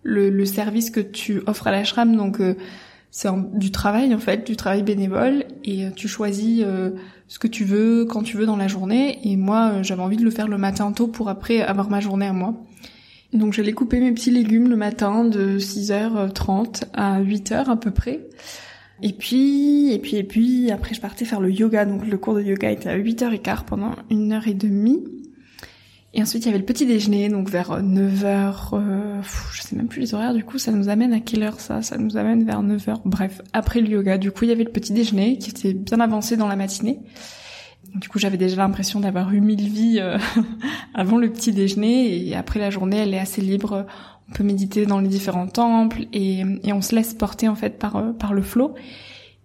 le, 0.04 0.46
service 0.46 0.92
que 0.92 1.00
tu 1.00 1.42
offres 1.48 1.68
à 1.68 1.72
l'ashram. 1.72 2.16
Donc 2.16 2.40
euh, 2.40 2.56
c'est 3.12 3.30
du 3.54 3.72
travail 3.72 4.14
en 4.14 4.20
fait, 4.20 4.46
du 4.46 4.56
travail 4.56 4.84
bénévole 4.84 5.46
et 5.64 5.86
euh, 5.86 5.90
tu 5.96 6.08
choisis 6.08 6.64
ce 7.28 7.40
que 7.40 7.48
tu 7.48 7.64
veux 7.64 8.06
quand 8.06 8.24
tu 8.24 8.38
veux 8.38 8.46
dans 8.46 8.58
la 8.58 8.68
journée. 8.68 9.20
Et 9.24 9.36
moi 9.36 9.82
j'avais 9.82 10.02
envie 10.02 10.18
de 10.18 10.24
le 10.24 10.32
faire 10.32 10.48
le 10.48 10.58
matin 10.58 10.92
tôt 10.92 11.08
pour 11.08 11.30
après 11.30 11.62
avoir 11.62 11.90
ma 11.90 12.00
journée 12.00 12.28
à 12.28 12.34
moi. 12.34 12.54
Donc 13.34 13.54
j'allais 13.54 13.74
couper 13.74 14.00
mes 14.00 14.12
petits 14.12 14.32
légumes 14.32 14.70
le 14.70 14.76
matin 14.76 15.24
de 15.24 15.60
6h30 15.60 16.86
à 16.94 17.22
8h 17.22 17.70
à 17.70 17.76
peu 17.76 17.92
près. 17.92 18.22
Et 19.02 19.14
puis, 19.14 19.94
et 19.94 20.00
puis, 20.00 20.18
et 20.18 20.24
puis, 20.24 20.72
après 20.72 20.94
je 20.94 21.02
partais 21.02 21.26
faire 21.26 21.40
le 21.40 21.52
yoga. 21.52 21.86
Donc 21.86 22.06
le 22.06 22.18
cours 22.18 22.36
de 22.36 22.42
yoga 22.42 22.72
était 22.72 22.90
à 22.90 22.98
8h15 22.98 23.66
pendant 23.66 23.96
une 24.10 24.34
heure 24.34 24.48
et 24.48 24.54
demie. 24.54 25.04
Et 26.14 26.22
ensuite 26.22 26.44
il 26.44 26.48
y 26.48 26.50
avait 26.50 26.60
le 26.60 26.66
petit 26.66 26.88
déjeuner, 26.88 27.30
donc 27.30 27.50
vers 27.50 27.82
9h, 27.82 28.70
euh, 28.74 29.22
je 29.54 29.62
sais 29.62 29.76
même 29.76 29.88
plus 29.88 30.02
les 30.02 30.14
horaires 30.16 30.34
du 30.34 30.44
coup, 30.44 30.58
ça 30.58 30.72
nous 30.72 30.90
amène 30.90 31.14
à 31.14 31.20
quelle 31.20 31.44
heure 31.44 31.60
ça? 31.60 31.84
Ça 31.84 31.98
nous 31.98 32.18
amène 32.18 32.44
vers 32.44 32.64
9h, 32.64 33.02
bref, 33.06 33.42
après 33.54 33.80
le 33.82 33.90
yoga. 33.90 34.18
Du 34.18 34.32
coup 34.32 34.46
il 34.46 34.50
y 34.50 34.52
avait 34.52 34.64
le 34.64 34.72
petit 34.72 34.94
déjeuner 34.94 35.38
qui 35.38 35.52
était 35.52 35.74
bien 35.74 36.00
avancé 36.00 36.36
dans 36.36 36.48
la 36.48 36.56
matinée. 36.56 37.00
Du 37.96 38.10
coup 38.10 38.18
j'avais 38.20 38.38
déjà 38.38 38.58
l'impression 38.58 39.00
d'avoir 39.00 39.32
eu 39.34 39.42
mille 39.42 39.70
vies 39.70 40.00
euh, 40.00 40.18
avant 40.96 41.18
le 41.18 41.32
petit 41.32 41.52
déjeuner 41.52 42.28
et 42.28 42.36
après 42.36 42.60
la 42.60 42.70
journée 42.70 42.98
elle 42.98 43.14
est 43.14 43.20
assez 43.20 43.42
libre 43.42 43.86
on 44.30 44.34
peut 44.34 44.44
méditer 44.44 44.86
dans 44.86 45.00
les 45.00 45.08
différents 45.08 45.48
temples 45.48 46.06
et, 46.14 46.42
et 46.64 46.74
on 46.74 46.82
se 46.82 46.96
laisse 46.96 47.14
porter 47.14 47.48
en 47.48 47.56
fait 47.56 47.80
par 47.80 47.96
euh, 47.96 48.12
par 48.14 48.34
le 48.34 48.42
flot. 48.42 48.76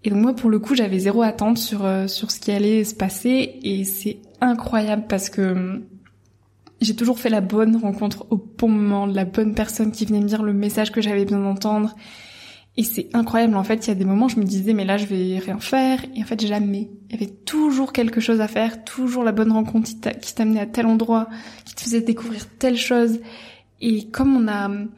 Et 0.02 0.10
donc 0.10 0.20
moi 0.20 0.34
pour 0.34 0.50
le 0.50 0.58
coup 0.58 0.74
j'avais 0.74 0.98
zéro 0.98 1.22
attente 1.22 1.58
sur 1.58 1.84
euh, 1.84 2.06
sur 2.06 2.30
ce 2.30 2.38
qui 2.38 2.52
allait 2.52 2.84
se 2.84 2.94
passer 2.94 3.58
et 3.62 3.84
c'est 3.84 4.18
incroyable 4.40 5.04
parce 5.08 5.30
que 5.30 5.82
j'ai 6.84 6.96
toujours 6.96 7.18
fait 7.18 7.30
la 7.30 7.40
bonne 7.40 7.76
rencontre 7.76 8.26
au 8.30 8.36
bon 8.36 8.68
moment, 8.68 9.06
la 9.06 9.24
bonne 9.24 9.54
personne 9.54 9.92
qui 9.92 10.04
venait 10.04 10.20
me 10.20 10.26
dire 10.26 10.42
le 10.42 10.52
message 10.52 10.92
que 10.92 11.00
j'avais 11.00 11.24
besoin 11.24 11.42
d'entendre. 11.42 11.94
Et 12.76 12.82
c'est 12.82 13.08
incroyable, 13.14 13.56
en 13.56 13.62
fait, 13.62 13.86
il 13.86 13.88
y 13.88 13.92
a 13.92 13.94
des 13.94 14.04
moments 14.04 14.26
où 14.26 14.30
je 14.30 14.40
me 14.40 14.44
disais, 14.44 14.72
mais 14.72 14.84
là, 14.84 14.96
je 14.96 15.06
vais 15.06 15.38
rien 15.38 15.60
faire. 15.60 16.04
Et 16.16 16.22
en 16.22 16.26
fait, 16.26 16.44
jamais. 16.44 16.90
Il 17.08 17.12
y 17.12 17.22
avait 17.22 17.32
toujours 17.32 17.92
quelque 17.92 18.20
chose 18.20 18.40
à 18.40 18.48
faire, 18.48 18.84
toujours 18.84 19.22
la 19.22 19.30
bonne 19.30 19.52
rencontre 19.52 19.88
qui 20.20 20.34
t'amenait 20.34 20.60
à 20.60 20.66
tel 20.66 20.86
endroit, 20.86 21.28
qui 21.64 21.74
te 21.76 21.82
faisait 21.82 22.00
découvrir 22.00 22.48
telle 22.58 22.76
chose. 22.76 23.20
Et 23.80 24.08
comme 24.08 24.36
on 24.36 24.48
a, 24.48 24.68
on 24.68 24.88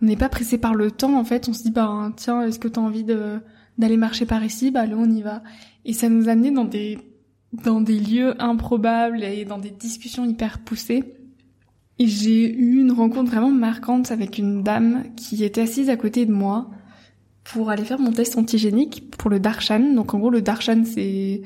n'est 0.00 0.16
pas 0.16 0.28
pressé 0.28 0.58
par 0.58 0.74
le 0.74 0.90
temps, 0.90 1.16
en 1.16 1.24
fait, 1.24 1.48
on 1.48 1.52
se 1.52 1.62
dit, 1.62 1.70
bah, 1.70 2.12
tiens, 2.16 2.42
est-ce 2.42 2.58
que 2.58 2.66
t'as 2.66 2.80
envie 2.80 3.04
d'aller 3.04 3.96
marcher 3.96 4.26
par 4.26 4.42
ici? 4.42 4.72
Bah, 4.72 4.80
allez, 4.80 4.94
on 4.94 5.08
y 5.08 5.22
va. 5.22 5.44
Et 5.84 5.92
ça 5.92 6.08
nous 6.08 6.28
a 6.28 6.32
amené 6.32 6.50
dans 6.50 6.64
des, 6.64 6.98
dans 7.52 7.80
des 7.80 8.00
lieux 8.00 8.34
improbables 8.42 9.22
et 9.22 9.44
dans 9.44 9.58
des 9.58 9.70
discussions 9.70 10.24
hyper 10.24 10.58
poussées. 10.58 11.21
Et 12.02 12.08
j'ai 12.08 12.52
eu 12.52 12.80
une 12.80 12.90
rencontre 12.90 13.30
vraiment 13.30 13.52
marquante 13.52 14.10
avec 14.10 14.36
une 14.36 14.64
dame 14.64 15.04
qui 15.14 15.44
était 15.44 15.60
assise 15.60 15.88
à 15.88 15.96
côté 15.96 16.26
de 16.26 16.32
moi 16.32 16.68
pour 17.44 17.70
aller 17.70 17.84
faire 17.84 18.00
mon 18.00 18.10
test 18.10 18.36
antigénique 18.36 19.08
pour 19.16 19.30
le 19.30 19.38
darshan. 19.38 19.94
Donc 19.94 20.12
en 20.12 20.18
gros 20.18 20.30
le 20.30 20.42
darshan 20.42 20.82
c'est 20.84 21.42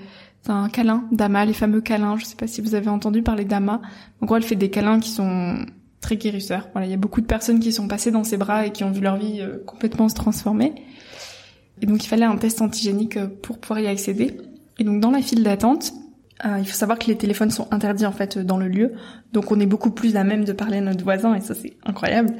un 0.48 0.70
câlin, 0.70 1.04
dama, 1.12 1.44
les 1.44 1.52
fameux 1.52 1.82
câlins. 1.82 2.16
Je 2.16 2.24
sais 2.24 2.36
pas 2.36 2.46
si 2.46 2.62
vous 2.62 2.74
avez 2.74 2.88
entendu 2.88 3.20
parler 3.20 3.44
d'ama. 3.44 3.82
En 4.22 4.24
gros 4.24 4.36
elle 4.36 4.44
fait 4.44 4.56
des 4.56 4.70
câlins 4.70 4.98
qui 4.98 5.10
sont 5.10 5.58
très 6.00 6.16
guérisseur. 6.16 6.70
Voilà, 6.72 6.86
il 6.86 6.90
y 6.90 6.94
a 6.94 6.96
beaucoup 6.96 7.20
de 7.20 7.26
personnes 7.26 7.60
qui 7.60 7.70
sont 7.70 7.86
passées 7.86 8.10
dans 8.10 8.24
ses 8.24 8.38
bras 8.38 8.64
et 8.64 8.72
qui 8.72 8.82
ont 8.82 8.92
vu 8.92 9.02
leur 9.02 9.18
vie 9.18 9.42
euh, 9.42 9.58
complètement 9.66 10.08
se 10.08 10.14
transformer. 10.14 10.72
Et 11.82 11.84
donc 11.84 12.02
il 12.02 12.08
fallait 12.08 12.24
un 12.24 12.38
test 12.38 12.62
antigénique 12.62 13.18
euh, 13.18 13.26
pour 13.42 13.58
pouvoir 13.58 13.80
y 13.80 13.88
accéder. 13.88 14.38
Et 14.78 14.84
donc 14.84 15.02
dans 15.02 15.10
la 15.10 15.20
file 15.20 15.42
d'attente, 15.42 15.92
euh, 16.44 16.58
il 16.58 16.66
faut 16.66 16.74
savoir 16.74 16.98
que 16.98 17.06
les 17.06 17.16
téléphones 17.16 17.50
sont 17.50 17.68
interdits 17.72 18.06
en 18.06 18.12
fait 18.12 18.38
dans 18.38 18.58
le 18.58 18.68
lieu, 18.68 18.92
donc 19.32 19.50
on 19.52 19.60
est 19.60 19.66
beaucoup 19.66 19.90
plus 19.90 20.16
à 20.16 20.24
même 20.24 20.44
de 20.44 20.52
parler 20.52 20.78
à 20.78 20.80
notre 20.80 21.02
voisin 21.02 21.34
et 21.34 21.40
ça 21.40 21.54
c'est 21.54 21.76
incroyable. 21.84 22.34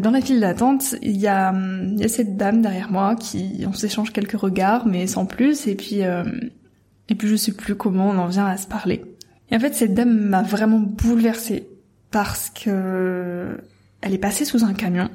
dans 0.00 0.10
la 0.10 0.20
file 0.20 0.40
d'attente, 0.40 0.94
il 1.02 1.16
y 1.16 1.26
a, 1.26 1.50
hum, 1.50 1.96
y 1.96 2.04
a 2.04 2.08
cette 2.08 2.36
dame 2.36 2.62
derrière 2.62 2.90
moi 2.90 3.16
qui 3.16 3.64
on 3.66 3.72
s'échange 3.72 4.12
quelques 4.12 4.38
regards 4.38 4.86
mais 4.86 5.06
sans 5.06 5.26
plus 5.26 5.66
et 5.66 5.74
puis 5.74 6.00
et 6.00 7.14
puis 7.16 7.28
je 7.28 7.36
sais 7.36 7.52
plus 7.52 7.74
comment 7.74 8.08
on 8.10 8.18
en 8.18 8.28
vient 8.28 8.46
à 8.46 8.56
se 8.56 8.66
parler. 8.66 9.04
Et 9.50 9.56
en 9.56 9.60
fait 9.60 9.74
cette 9.74 9.94
dame 9.94 10.16
m'a 10.16 10.42
vraiment 10.42 10.78
bouleversée 10.78 11.68
parce 12.10 12.50
que 12.50 13.58
elle 14.00 14.14
est 14.14 14.18
passée 14.18 14.44
sous 14.44 14.64
un 14.64 14.74
camion 14.74 15.10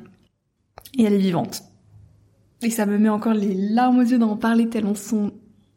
et 0.98 1.04
elle 1.04 1.14
est 1.14 1.18
vivante. 1.18 1.64
Et 2.62 2.70
ça 2.70 2.86
me 2.86 2.98
met 2.98 3.10
encore 3.10 3.34
les 3.34 3.54
larmes 3.54 4.00
aux 4.00 4.04
yeux 4.04 4.18
d'en 4.18 4.38
parler 4.38 4.70
tellement 4.70 4.96
son, 4.96 5.32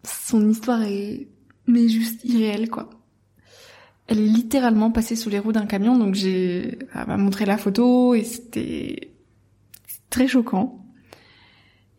son 0.04 0.48
histoire 0.48 0.82
est, 0.82 1.28
mais 1.68 1.88
juste 1.88 2.24
irréelle, 2.24 2.68
quoi. 2.68 2.90
Elle 4.06 4.20
est 4.20 4.26
littéralement 4.26 4.90
passée 4.90 5.16
sous 5.16 5.28
les 5.28 5.38
roues 5.38 5.52
d'un 5.52 5.66
camion, 5.66 5.96
donc 5.96 6.14
j'ai, 6.14 6.78
elle 6.94 7.06
m'a 7.06 7.16
montré 7.18 7.44
la 7.44 7.58
photo 7.58 8.14
et 8.14 8.24
c'était 8.24 9.12
très 10.08 10.26
choquant. 10.26 10.84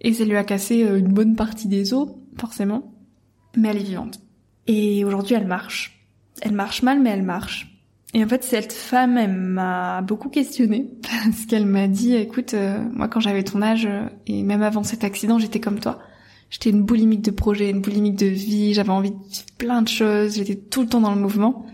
Et 0.02 0.14
ça 0.14 0.26
lui 0.26 0.36
a 0.36 0.44
cassé 0.44 0.84
euh, 0.84 0.98
une 0.98 1.14
bonne 1.14 1.36
partie 1.36 1.68
des 1.68 1.94
os, 1.94 2.10
forcément. 2.38 2.94
Mais 3.56 3.70
elle 3.70 3.78
est 3.78 3.84
vivante. 3.84 4.20
Et 4.66 5.04
aujourd'hui, 5.06 5.36
elle 5.36 5.48
marche. 5.48 6.06
Elle 6.42 6.54
marche 6.54 6.84
mal, 6.84 7.00
mais 7.00 7.10
elle 7.10 7.24
marche. 7.24 7.80
Et 8.14 8.24
en 8.24 8.28
fait, 8.28 8.44
cette 8.44 8.74
femme, 8.74 9.18
elle 9.18 9.34
m'a 9.34 10.02
beaucoup 10.02 10.30
questionnée 10.30 10.90
parce 11.02 11.46
qu'elle 11.46 11.66
m'a 11.66 11.88
dit, 11.88 12.16
écoute, 12.16 12.54
euh, 12.54 12.84
moi 12.92 13.08
quand 13.08 13.20
j'avais 13.20 13.44
ton 13.44 13.62
âge 13.62 13.86
euh, 13.86 14.08
et 14.26 14.42
même 14.42 14.64
avant 14.64 14.84
cet 14.84 15.04
accident, 15.04 15.38
j'étais 15.38 15.60
comme 15.60 15.80
toi. 15.80 16.00
J'étais 16.50 16.72
une 16.72 16.84
boulimique 16.84 17.22
de 17.22 17.32
projet, 17.32 17.70
une 17.70 17.82
boulimique 17.82 18.16
de 18.16 18.26
vie, 18.26 18.74
j'avais 18.74 18.90
envie 18.90 19.12
de 19.12 19.18
vivre 19.18 19.46
plein 19.58 19.82
de 19.82 19.88
choses, 19.88 20.36
j'étais 20.36 20.56
tout 20.56 20.82
le 20.82 20.88
temps 20.88 21.02
dans 21.02 21.14
le 21.14 21.22
mouvement. 21.22 21.66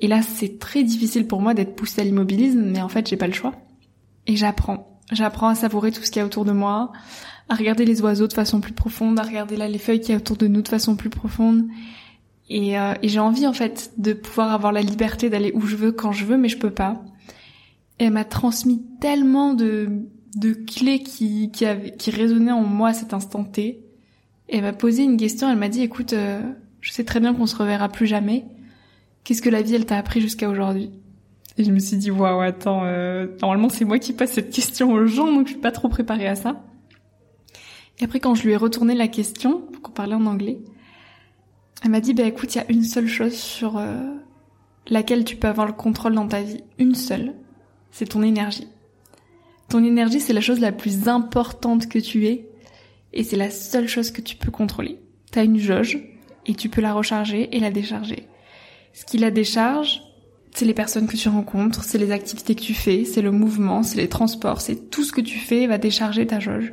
Et 0.00 0.08
là, 0.08 0.22
c'est 0.22 0.58
très 0.58 0.82
difficile 0.82 1.26
pour 1.26 1.40
moi 1.40 1.54
d'être 1.54 1.76
poussée 1.76 2.00
à 2.00 2.04
l'immobilisme, 2.04 2.62
mais 2.62 2.80
en 2.80 2.88
fait, 2.88 3.08
j'ai 3.08 3.16
pas 3.16 3.26
le 3.26 3.32
choix. 3.32 3.52
Et 4.26 4.36
j'apprends. 4.36 5.00
J'apprends 5.12 5.48
à 5.48 5.54
savourer 5.54 5.92
tout 5.92 6.02
ce 6.02 6.10
qu'il 6.10 6.20
y 6.20 6.22
a 6.22 6.26
autour 6.26 6.44
de 6.44 6.52
moi, 6.52 6.92
à 7.48 7.54
regarder 7.54 7.84
les 7.84 8.00
oiseaux 8.00 8.26
de 8.26 8.32
façon 8.32 8.60
plus 8.60 8.72
profonde, 8.72 9.18
à 9.18 9.22
regarder 9.22 9.56
là 9.56 9.68
les 9.68 9.78
feuilles 9.78 10.00
qui 10.00 10.12
y 10.12 10.14
a 10.14 10.18
autour 10.18 10.36
de 10.36 10.46
nous 10.46 10.62
de 10.62 10.68
façon 10.68 10.96
plus 10.96 11.10
profonde. 11.10 11.66
Et, 12.48 12.78
euh, 12.78 12.94
et 13.02 13.08
j'ai 13.08 13.20
envie 13.20 13.46
en 13.46 13.52
fait 13.52 13.92
de 13.98 14.12
pouvoir 14.12 14.52
avoir 14.52 14.72
la 14.72 14.82
liberté 14.82 15.30
d'aller 15.30 15.52
où 15.54 15.62
je 15.62 15.76
veux 15.76 15.92
quand 15.92 16.12
je 16.12 16.24
veux, 16.24 16.36
mais 16.36 16.48
je 16.48 16.58
peux 16.58 16.72
pas. 16.72 17.02
elle 17.98 18.12
m'a 18.12 18.24
transmis 18.24 18.82
tellement 19.00 19.54
de, 19.54 20.06
de 20.36 20.52
clés 20.52 21.02
qui, 21.02 21.50
qui, 21.50 21.64
avaient, 21.64 21.92
qui 21.92 22.10
résonnaient 22.10 22.52
en 22.52 22.62
moi 22.62 22.90
à 22.90 22.94
cet 22.94 23.14
instant 23.14 23.44
T. 23.44 23.80
Et 24.48 24.56
elle 24.56 24.62
m'a 24.62 24.72
posé 24.72 25.02
une 25.02 25.16
question, 25.16 25.50
elle 25.50 25.58
m'a 25.58 25.68
dit 25.68 25.82
écoute, 25.82 26.12
euh, 26.12 26.40
je 26.80 26.90
sais 26.90 27.04
très 27.04 27.20
bien 27.20 27.34
qu'on 27.34 27.46
se 27.46 27.56
reverra 27.56 27.88
plus 27.88 28.06
jamais. 28.06 28.44
Qu'est-ce 29.22 29.42
que 29.42 29.50
la 29.50 29.62
vie 29.62 29.74
elle 29.74 29.86
t'a 29.86 29.96
appris 29.96 30.20
jusqu'à 30.20 30.48
aujourd'hui? 30.48 30.90
Et 31.56 31.64
je 31.64 31.70
me 31.70 31.78
suis 31.78 31.96
dit 31.96 32.10
waouh 32.10 32.40
attends, 32.40 32.84
euh, 32.84 33.26
normalement 33.40 33.68
c'est 33.68 33.84
moi 33.84 33.98
qui 33.98 34.12
passe 34.12 34.32
cette 34.32 34.50
question 34.50 34.92
aux 34.92 35.06
gens 35.06 35.32
donc 35.32 35.46
je 35.46 35.52
suis 35.52 35.60
pas 35.60 35.70
trop 35.70 35.88
préparée 35.88 36.26
à 36.26 36.34
ça. 36.34 36.62
Et 38.00 38.04
après 38.04 38.20
quand 38.20 38.34
je 38.34 38.42
lui 38.42 38.52
ai 38.52 38.56
retourné 38.56 38.94
la 38.94 39.08
question, 39.08 39.60
pour 39.60 39.80
qu'on 39.80 39.92
parlait 39.92 40.14
en 40.14 40.26
anglais, 40.26 40.58
elle 41.84 41.90
m'a 41.90 42.00
dit, 42.00 42.14
bah 42.14 42.22
écoute, 42.24 42.54
il 42.54 42.58
y 42.58 42.60
a 42.62 42.70
une 42.70 42.82
seule 42.82 43.06
chose 43.06 43.34
sur 43.34 43.76
euh, 43.76 44.14
laquelle 44.88 45.24
tu 45.24 45.36
peux 45.36 45.48
avoir 45.48 45.66
le 45.66 45.74
contrôle 45.74 46.14
dans 46.14 46.26
ta 46.26 46.40
vie, 46.40 46.62
une 46.78 46.94
seule, 46.94 47.34
c'est 47.90 48.06
ton 48.06 48.22
énergie. 48.22 48.68
Ton 49.68 49.84
énergie, 49.84 50.20
c'est 50.20 50.32
la 50.32 50.40
chose 50.40 50.60
la 50.60 50.72
plus 50.72 51.08
importante 51.08 51.88
que 51.88 51.98
tu 51.98 52.26
es, 52.26 52.48
et 53.12 53.24
c'est 53.24 53.36
la 53.36 53.50
seule 53.50 53.88
chose 53.88 54.10
que 54.10 54.20
tu 54.20 54.36
peux 54.36 54.50
contrôler. 54.50 54.98
T'as 55.30 55.44
une 55.44 55.58
jauge, 55.58 55.98
et 56.46 56.54
tu 56.54 56.68
peux 56.68 56.80
la 56.80 56.92
recharger 56.92 57.54
et 57.56 57.60
la 57.60 57.70
décharger. 57.70 58.28
Ce 58.92 59.04
qui 59.04 59.18
la 59.18 59.30
décharge, 59.30 60.02
c'est 60.54 60.64
les 60.64 60.74
personnes 60.74 61.06
que 61.06 61.16
tu 61.16 61.28
rencontres, 61.28 61.82
c'est 61.84 61.98
les 61.98 62.12
activités 62.12 62.54
que 62.54 62.60
tu 62.60 62.74
fais, 62.74 63.04
c'est 63.04 63.22
le 63.22 63.32
mouvement, 63.32 63.82
c'est 63.82 63.96
les 63.96 64.08
transports, 64.08 64.60
c'est 64.60 64.90
tout 64.90 65.02
ce 65.02 65.12
que 65.12 65.20
tu 65.20 65.38
fais 65.38 65.66
va 65.66 65.78
décharger 65.78 66.26
ta 66.26 66.38
jauge. 66.38 66.72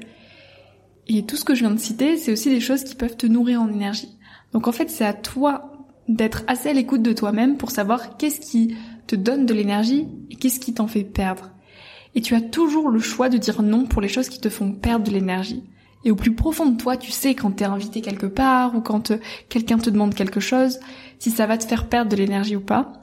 Et 1.08 1.26
tout 1.26 1.36
ce 1.36 1.44
que 1.44 1.56
je 1.56 1.62
viens 1.62 1.72
de 1.72 1.80
citer, 1.80 2.18
c'est 2.18 2.32
aussi 2.32 2.50
des 2.50 2.60
choses 2.60 2.84
qui 2.84 2.96
peuvent 2.96 3.18
te 3.18 3.26
nourrir 3.26 3.62
en 3.62 3.70
énergie. 3.70 4.18
Donc 4.54 4.68
en 4.68 4.72
fait, 4.72 4.90
c'est 4.90 5.06
à 5.06 5.14
toi 5.14 5.72
d'être 6.08 6.44
assez 6.48 6.70
à 6.70 6.74
l'écoute 6.74 7.02
de 7.02 7.14
toi-même 7.14 7.58
pour 7.58 7.72
savoir 7.72 8.18
qu'est-ce 8.18 8.40
qui 8.40 8.76
te 9.08 9.16
donne 9.16 9.46
de 9.46 9.54
l'énergie 9.54 10.08
et 10.30 10.36
qu'est-ce 10.36 10.60
qui 10.60 10.74
t'en 10.74 10.88
fait 10.88 11.04
perdre. 11.04 11.52
Et 12.15 12.22
tu 12.22 12.36
as 12.36 12.41
toujours 12.41 12.89
le 12.89 13.00
choix 13.00 13.30
de 13.30 13.38
dire 13.38 13.62
non 13.62 13.86
pour 13.86 14.01
les 14.01 14.10
choses 14.10 14.30
qui 14.30 14.39
te 14.39 14.50
font 14.50 14.74
perdre 14.74 15.06
de 15.06 15.12
l'énergie. 15.12 15.63
Et 16.03 16.12
au 16.12 16.15
plus 16.15 16.34
profond 16.34 16.65
de 16.65 16.77
toi, 16.77 16.98
tu 16.98 17.12
sais 17.12 17.36
quand 17.36 17.51
t'es 17.51 17.65
invité 17.65 18.01
quelque 18.01 18.25
part 18.25 18.75
ou 18.75 18.82
quand 18.82 19.12
euh, 19.12 19.18
quelqu'un 19.50 19.77
te 19.77 19.89
demande 19.89 20.15
quelque 20.15 20.39
chose, 20.39 20.80
si 21.20 21.30
ça 21.30 21.46
va 21.46 21.58
te 21.58 21.65
faire 21.65 21.88
perdre 21.88 22.12
de 22.12 22.15
l'énergie 22.15 22.56
ou 22.56 22.62
pas, 22.62 22.94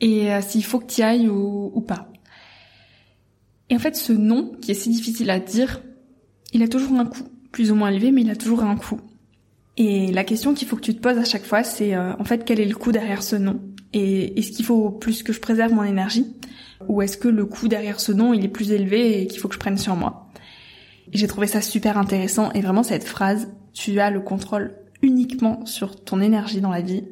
et 0.00 0.32
euh, 0.32 0.42
s'il 0.42 0.64
faut 0.64 0.78
que 0.78 0.92
tu 0.92 1.00
y 1.00 1.04
ailles 1.04 1.28
ou, 1.28 1.80
pas. 1.80 2.08
Et 3.70 3.76
en 3.76 3.78
fait, 3.78 3.96
ce 3.96 4.12
non, 4.12 4.52
qui 4.60 4.72
est 4.72 4.74
si 4.74 4.90
difficile 4.90 5.30
à 5.30 5.40
dire, 5.40 5.80
il 6.52 6.62
a 6.62 6.68
toujours 6.68 6.98
un 6.98 7.06
coût, 7.06 7.28
plus 7.50 7.70
ou 7.70 7.74
moins 7.74 7.90
élevé, 7.90 8.10
mais 8.10 8.20
il 8.20 8.30
a 8.30 8.36
toujours 8.36 8.62
un 8.62 8.76
coût. 8.76 9.00
Et 9.78 10.12
la 10.12 10.24
question 10.24 10.52
qu'il 10.52 10.68
faut 10.68 10.76
que 10.76 10.82
tu 10.82 10.94
te 10.94 11.00
poses 11.00 11.16
à 11.16 11.24
chaque 11.24 11.46
fois, 11.46 11.62
c'est 11.62 11.94
euh, 11.94 12.12
en 12.18 12.24
fait 12.24 12.44
quel 12.44 12.60
est 12.60 12.66
le 12.66 12.74
coût 12.74 12.92
derrière 12.92 13.22
ce 13.22 13.36
nom 13.36 13.58
Et 13.94 14.38
est-ce 14.38 14.52
qu'il 14.52 14.66
faut 14.66 14.90
plus 14.90 15.22
que 15.22 15.32
je 15.32 15.40
préserve 15.40 15.72
mon 15.72 15.84
énergie? 15.84 16.26
Ou 16.88 17.02
est-ce 17.02 17.16
que 17.16 17.28
le 17.28 17.46
coût 17.46 17.68
derrière 17.68 18.00
ce 18.00 18.12
nom, 18.12 18.34
il 18.34 18.44
est 18.44 18.48
plus 18.48 18.72
élevé 18.72 19.22
et 19.22 19.26
qu'il 19.26 19.40
faut 19.40 19.48
que 19.48 19.54
je 19.54 19.60
prenne 19.60 19.78
sur 19.78 19.96
moi? 19.96 20.30
J'ai 21.12 21.26
trouvé 21.26 21.46
ça 21.46 21.60
super 21.60 21.98
intéressant 21.98 22.50
et 22.52 22.60
vraiment 22.60 22.82
cette 22.82 23.04
phrase, 23.04 23.48
tu 23.72 24.00
as 24.00 24.10
le 24.10 24.20
contrôle 24.20 24.74
uniquement 25.02 25.66
sur 25.66 26.02
ton 26.02 26.20
énergie 26.20 26.60
dans 26.60 26.70
la 26.70 26.80
vie. 26.80 27.04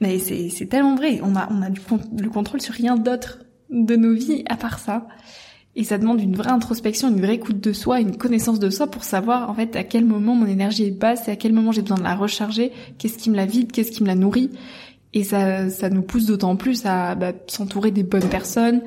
Mais 0.00 0.18
c'est 0.18 0.66
tellement 0.66 0.94
vrai, 0.94 1.20
on 1.22 1.34
a, 1.34 1.48
on 1.50 1.62
a 1.62 1.70
du, 1.70 1.80
le 2.16 2.30
contrôle 2.30 2.60
sur 2.60 2.74
rien 2.74 2.96
d'autre 2.96 3.40
de 3.70 3.96
nos 3.96 4.14
vies 4.14 4.44
à 4.48 4.56
part 4.56 4.78
ça. 4.78 5.08
Et 5.74 5.84
ça 5.84 5.98
demande 5.98 6.20
une 6.20 6.34
vraie 6.34 6.50
introspection, 6.50 7.08
une 7.08 7.20
vraie 7.20 7.36
écoute 7.36 7.60
de 7.60 7.72
soi, 7.72 8.00
une 8.00 8.16
connaissance 8.16 8.58
de 8.58 8.68
soi 8.68 8.88
pour 8.88 9.04
savoir 9.04 9.48
en 9.48 9.54
fait 9.54 9.76
à 9.76 9.84
quel 9.84 10.04
moment 10.04 10.34
mon 10.34 10.46
énergie 10.46 10.84
est 10.84 10.90
basse 10.90 11.28
et 11.28 11.30
à 11.30 11.36
quel 11.36 11.52
moment 11.52 11.72
j'ai 11.72 11.82
besoin 11.82 11.98
de 11.98 12.02
la 12.02 12.16
recharger, 12.16 12.72
qu'est-ce 12.98 13.16
qui 13.16 13.30
me 13.30 13.36
la 13.36 13.46
vide, 13.46 13.70
qu'est-ce 13.70 13.92
qui 13.92 14.02
me 14.02 14.08
la 14.08 14.16
nourrit. 14.16 14.50
Et 15.18 15.24
ça, 15.24 15.68
ça 15.68 15.90
nous 15.90 16.02
pousse 16.02 16.26
d'autant 16.26 16.54
plus 16.54 16.86
à 16.86 17.16
bah, 17.16 17.32
s'entourer 17.48 17.90
des 17.90 18.04
bonnes 18.04 18.28
personnes, 18.28 18.82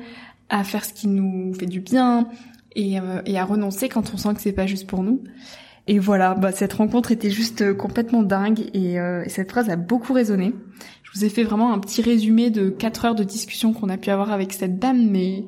à 0.48 0.64
faire 0.64 0.82
ce 0.82 0.94
qui 0.94 1.06
nous 1.06 1.52
fait 1.52 1.66
du 1.66 1.80
bien 1.80 2.26
et, 2.74 2.98
euh, 2.98 3.20
et 3.26 3.38
à 3.38 3.44
renoncer 3.44 3.90
quand 3.90 4.14
on 4.14 4.16
sent 4.16 4.34
que 4.34 4.40
c'est 4.40 4.52
pas 4.52 4.66
juste 4.66 4.86
pour 4.86 5.02
nous. 5.02 5.22
Et 5.88 5.98
voilà, 5.98 6.34
bah, 6.34 6.50
cette 6.50 6.72
rencontre 6.72 7.12
était 7.12 7.28
juste 7.28 7.74
complètement 7.74 8.22
dingue 8.22 8.70
et, 8.72 8.98
euh, 8.98 9.24
et 9.24 9.28
cette 9.28 9.50
phrase 9.50 9.68
a 9.68 9.76
beaucoup 9.76 10.14
résonné. 10.14 10.54
Je 11.02 11.18
vous 11.18 11.26
ai 11.26 11.28
fait 11.28 11.42
vraiment 11.42 11.74
un 11.74 11.78
petit 11.78 12.00
résumé 12.00 12.48
de 12.48 12.70
quatre 12.70 13.04
heures 13.04 13.14
de 13.14 13.24
discussion 13.24 13.74
qu'on 13.74 13.90
a 13.90 13.98
pu 13.98 14.08
avoir 14.08 14.32
avec 14.32 14.54
cette 14.54 14.78
dame, 14.78 15.10
mais 15.10 15.44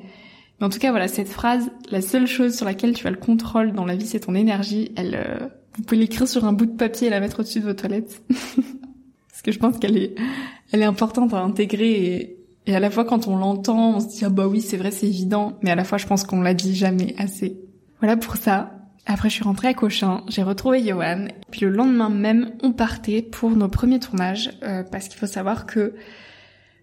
mais 0.61 0.67
en 0.67 0.69
tout 0.69 0.79
cas, 0.79 0.91
voilà, 0.91 1.09
cette 1.09 1.29
phrase, 1.29 1.71
la 1.91 2.01
seule 2.01 2.27
chose 2.27 2.55
sur 2.55 2.65
laquelle 2.67 2.93
tu 2.93 3.07
as 3.07 3.11
le 3.11 3.17
contrôle 3.17 3.73
dans 3.73 3.85
la 3.85 3.97
vie, 3.97 4.07
c'est 4.07 4.21
ton 4.21 4.35
énergie. 4.35 4.93
Elle, 4.97 5.17
euh, 5.17 5.49
vous 5.77 5.83
pouvez 5.83 6.01
l'écrire 6.01 6.29
sur 6.29 6.45
un 6.45 6.53
bout 6.53 6.67
de 6.67 6.77
papier 6.77 7.09
et 7.09 7.11
la 7.11 7.21
mettre 7.21 7.41
au-dessus 7.41 7.61
de 7.61 7.65
vos 7.65 7.73
toilettes. 7.73 8.23
Que 9.45 9.53
je 9.53 9.59
pense 9.61 9.79
qu'elle 9.79 9.97
est, 9.97 10.15
elle 10.73 10.83
est 10.83 10.87
importante 10.87 11.33
à 11.35 11.41
intégrer 11.41 11.93
et, 11.93 12.39
et 12.67 12.75
à 12.75 12.81
la 12.81 12.91
fois 12.91 13.05
quand 13.05 13.29
on 13.29 13.37
l'entend, 13.37 13.97
on 13.97 14.01
se 14.01 14.09
dit 14.09 14.25
ah 14.25 14.31
bah 14.31 14.49
oui, 14.49 14.61
c'est 14.61 14.77
vrai, 14.77 14.91
c'est 14.91 15.07
évident. 15.07 15.59
Mais 15.63 15.71
à 15.71 15.75
la 15.75 15.85
fois, 15.85 15.99
je 15.99 16.07
pense 16.07 16.25
qu'on 16.25 16.41
l'a 16.41 16.55
dit 16.55 16.75
jamais 16.75 17.15
assez. 17.19 17.61
Voilà 18.01 18.17
pour 18.17 18.37
ça. 18.37 18.73
Après, 19.07 19.29
je 19.29 19.35
suis 19.35 19.45
rentrée 19.45 19.69
à 19.69 19.75
Cochin, 19.75 20.23
j'ai 20.29 20.43
retrouvé 20.43 20.83
Johan, 20.83 21.27
puis 21.51 21.61
le 21.63 21.71
lendemain 21.71 22.09
même, 22.09 22.53
on 22.63 22.73
partait 22.73 23.21
pour 23.21 23.51
nos 23.51 23.69
premiers 23.69 24.01
tournages, 24.01 24.51
euh, 24.63 24.83
parce 24.83 25.09
qu'il 25.09 25.19
faut 25.19 25.27
savoir 25.27 25.67
que 25.67 25.95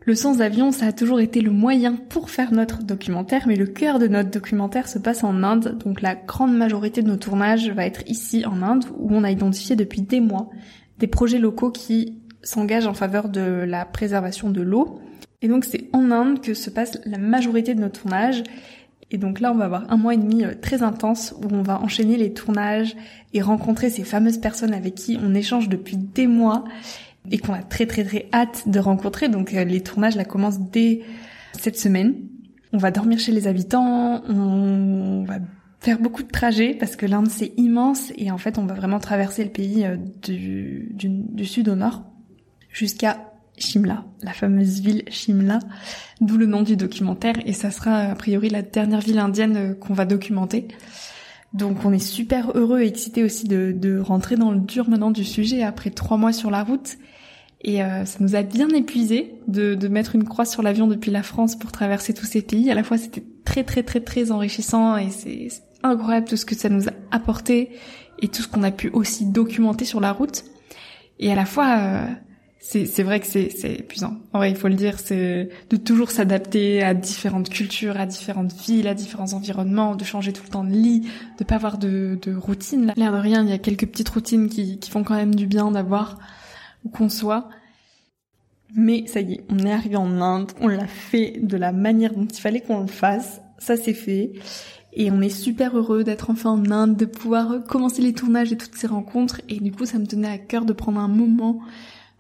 le 0.06 0.16
sans-avion, 0.16 0.72
ça 0.72 0.88
a 0.88 0.92
toujours 0.92 1.20
été 1.20 1.42
le 1.42 1.50
moyen 1.50 1.96
pour 1.96 2.30
faire 2.30 2.52
notre 2.52 2.84
documentaire, 2.84 3.48
mais 3.48 3.56
le 3.56 3.66
cœur 3.66 3.98
de 3.98 4.08
notre 4.08 4.30
documentaire 4.30 4.88
se 4.88 5.00
passe 5.00 5.24
en 5.24 5.42
Inde, 5.42 5.80
donc 5.84 6.02
la 6.02 6.14
grande 6.14 6.56
majorité 6.56 7.02
de 7.02 7.08
nos 7.08 7.18
tournages 7.18 7.72
va 7.72 7.88
être 7.88 8.04
ici 8.06 8.46
en 8.46 8.62
Inde, 8.62 8.86
où 9.00 9.16
on 9.16 9.24
a 9.24 9.32
identifié 9.32 9.76
depuis 9.76 10.02
des 10.02 10.20
mois 10.20 10.50
des 11.02 11.08
projets 11.08 11.40
locaux 11.40 11.72
qui 11.72 12.21
s'engagent 12.44 12.88
en 12.88 12.94
faveur 12.94 13.30
de 13.30 13.42
la 13.42 13.86
préservation 13.86 14.50
de 14.50 14.62
l'eau. 14.62 15.00
Et 15.42 15.48
donc 15.48 15.66
c'est 15.66 15.90
en 15.94 16.12
Inde 16.12 16.42
que 16.42 16.54
se 16.54 16.70
passe 16.70 17.00
la 17.06 17.18
majorité 17.18 17.74
de 17.74 17.82
nos 17.82 17.90
tournages. 17.90 18.44
Et 19.10 19.18
donc 19.18 19.40
là, 19.40 19.52
on 19.52 19.56
va 19.56 19.66
avoir 19.66 19.92
un 19.92 19.98
mois 19.98 20.14
et 20.14 20.18
demi 20.18 20.46
euh, 20.46 20.54
très 20.60 20.84
intense 20.84 21.36
où 21.38 21.54
on 21.54 21.64
va 21.64 21.82
enchaîner 21.82 22.16
les 22.16 22.34
tournages 22.34 22.96
et 23.34 23.42
rencontrer 23.42 23.90
ces 23.90 24.04
fameuses 24.04 24.38
personnes 24.38 24.74
avec 24.74 24.96
qui 24.96 25.18
on 25.22 25.34
échange 25.34 25.68
depuis 25.68 25.98
des 25.98 26.28
mois 26.28 26.64
et 27.30 27.38
qu'on 27.38 27.54
a 27.54 27.62
très 27.62 27.86
très 27.86 28.04
très 28.04 28.30
hâte 28.34 28.64
de 28.68 28.80
rencontrer. 28.80 29.28
Donc 29.28 29.54
euh, 29.54 29.64
les 29.66 29.82
tournages 29.82 30.16
là 30.16 30.24
commencent 30.24 30.60
dès 30.60 31.02
cette 31.60 31.78
semaine. 31.78 32.16
On 32.72 32.78
va 32.78 32.92
dormir 32.92 33.20
chez 33.20 33.34
les 33.34 33.48
habitants, 33.48 34.24
on 34.30 35.26
va 35.28 35.40
faire 35.82 36.00
beaucoup 36.00 36.24
de 36.24 36.30
trajets 36.30 36.74
parce 36.74 36.96
que 36.96 37.06
l'Inde 37.06 37.28
c'est 37.28 37.52
immense 37.58 38.14
et 38.16 38.32
en 38.32 38.38
fait 38.38 38.58
on 38.58 38.66
va 38.66 38.76
vraiment 38.76 39.00
traverser 39.00 39.44
le 39.44 39.50
pays 39.50 39.84
euh, 39.84 39.98
du, 40.22 40.88
du 40.94 41.46
sud 41.46 41.68
au 41.68 41.76
nord 41.76 42.04
jusqu'à 42.72 43.32
Shimla, 43.58 44.06
la 44.24 44.34
fameuse 44.34 44.82
ville 44.82 45.04
Shimla, 45.10 45.60
d'où 46.20 46.38
le 46.38 46.46
nom 46.46 46.64
du 46.64 46.76
documentaire 46.76 47.36
et 47.46 47.54
ça 47.54 47.72
sera 47.72 47.98
a 47.98 48.16
priori 48.16 48.50
la 48.50 48.62
dernière 48.62 49.02
ville 49.02 49.20
indienne 49.20 49.58
euh, 49.58 49.74
qu'on 49.74 49.94
va 49.94 50.06
documenter. 50.06 50.68
Donc 51.54 51.84
on 51.84 51.92
est 51.92 52.00
super 52.00 52.52
heureux 52.56 52.82
et 52.82 52.88
excité 52.88 53.24
aussi 53.24 53.48
de, 53.48 53.74
de, 53.76 54.00
rentrer 54.00 54.38
dans 54.38 54.52
le 54.52 54.60
dur 54.60 54.90
maintenant 54.90 55.12
du 55.12 55.26
sujet 55.26 55.64
après 55.64 55.90
trois 55.90 56.18
mois 56.18 56.34
sur 56.34 56.50
la 56.50 56.64
route. 56.64 56.98
Et 57.64 57.84
euh, 57.84 58.06
ça 58.06 58.18
nous 58.22 58.36
a 58.36 58.42
bien 58.42 58.70
épuisé 58.70 59.36
de, 59.48 59.76
de 59.76 59.88
mettre 59.88 60.16
une 60.16 60.24
croix 60.24 60.46
sur 60.46 60.64
l'avion 60.64 60.88
depuis 60.88 61.12
la 61.12 61.24
France 61.24 61.58
pour 61.58 61.72
traverser 61.72 62.14
tous 62.14 62.26
ces 62.26 62.42
pays. 62.42 62.72
À 62.72 62.76
la 62.76 62.84
fois 62.84 62.98
c'était 62.98 63.24
très 63.46 63.64
très 63.64 63.84
très 63.84 64.00
très 64.00 64.32
enrichissant 64.32 64.98
et 64.98 65.10
c'est 65.10 65.50
incroyable 65.84 66.28
tout 66.28 66.38
ce 66.38 66.46
que 66.46 66.56
ça 66.56 66.70
nous 66.70 66.88
a 66.88 66.94
apporté 67.12 67.72
et 68.20 68.30
tout 68.30 68.42
ce 68.42 68.48
qu'on 68.48 68.64
a 68.64 68.72
pu 68.72 68.90
aussi 68.90 69.26
documenter 69.26 69.86
sur 69.86 70.00
la 70.00 70.14
route. 70.14 70.46
Et 71.20 71.32
à 71.32 71.36
la 71.36 71.46
fois 71.46 71.78
euh, 71.78 72.06
c'est 72.64 73.04
vrai 73.04 73.20
que 73.20 73.26
c'est 73.26 73.50
épuisant. 73.80 74.18
En 74.34 74.38
vrai, 74.38 74.52
il 74.52 74.56
faut 74.56 74.68
le 74.68 74.76
dire, 74.76 75.00
c'est 75.00 75.50
de 75.70 75.78
toujours 75.78 76.12
s'adapter 76.12 76.84
à 76.84 76.94
différentes 76.94 77.50
cultures, 77.50 78.00
à 78.00 78.06
différentes 78.06 78.54
villes, 78.54 78.88
à 78.88 78.94
différents 78.94 79.34
environnements, 79.34 79.96
de 79.96 80.04
changer 80.04 80.32
tout 80.32 80.44
le 80.44 80.50
temps 80.50 80.64
de 80.64 80.70
lit, 80.70 81.08
de 81.40 81.44
pas 81.44 81.56
avoir 81.56 81.80
de, 81.80 82.20
de 82.22 82.36
routine. 82.36 82.94
L'air 82.96 83.12
de 83.12 83.18
rien, 83.18 83.44
il 83.44 83.50
y 83.50 83.54
a 83.54 83.58
quelques 83.58 83.88
petites 83.88 84.10
routines 84.10 84.48
qui, 84.48 84.78
qui 84.78 84.92
font 84.92 85.04
quand 85.04 85.16
même 85.16 85.34
du 85.34 85.48
bien 85.48 85.72
d'avoir 85.72 86.20
où 86.86 86.90
qu'on 86.90 87.10
soit. 87.10 87.50
Mais 88.76 89.06
ça 89.08 89.22
y 89.22 89.34
est, 89.34 89.44
on 89.50 89.60
est 89.60 89.74
arrivé 89.74 89.96
en 89.96 90.22
Inde, 90.22 90.52
on 90.62 90.68
l'a 90.68 90.88
fait 90.88 91.40
de 91.42 91.58
la 91.58 91.72
manière 91.72 92.14
dont 92.14 92.28
il 92.28 92.40
fallait 92.40 92.62
qu'on 92.62 92.82
le 92.82 92.88
fasse. 92.88 93.42
Ça 93.58 93.76
c'est 93.76 93.94
fait. 93.94 94.34
Et 94.94 95.10
on 95.10 95.22
est 95.22 95.30
super 95.30 95.76
heureux 95.78 96.04
d'être 96.04 96.30
enfin 96.30 96.52
en 96.52 96.70
Inde, 96.72 96.96
de 96.96 97.06
pouvoir 97.06 97.64
commencer 97.68 98.02
les 98.02 98.14
tournages 98.14 98.52
et 98.52 98.58
toutes 98.58 98.76
ces 98.76 98.88
rencontres. 98.88 99.42
Et 99.50 99.60
du 99.60 99.72
coup, 99.72 99.86
ça 99.86 99.98
me 100.00 100.06
tenait 100.06 100.30
à 100.30 100.38
cœur 100.38 100.66
de 100.66 100.74
prendre 100.74 101.00
un 101.00 101.08
moment 101.08 101.60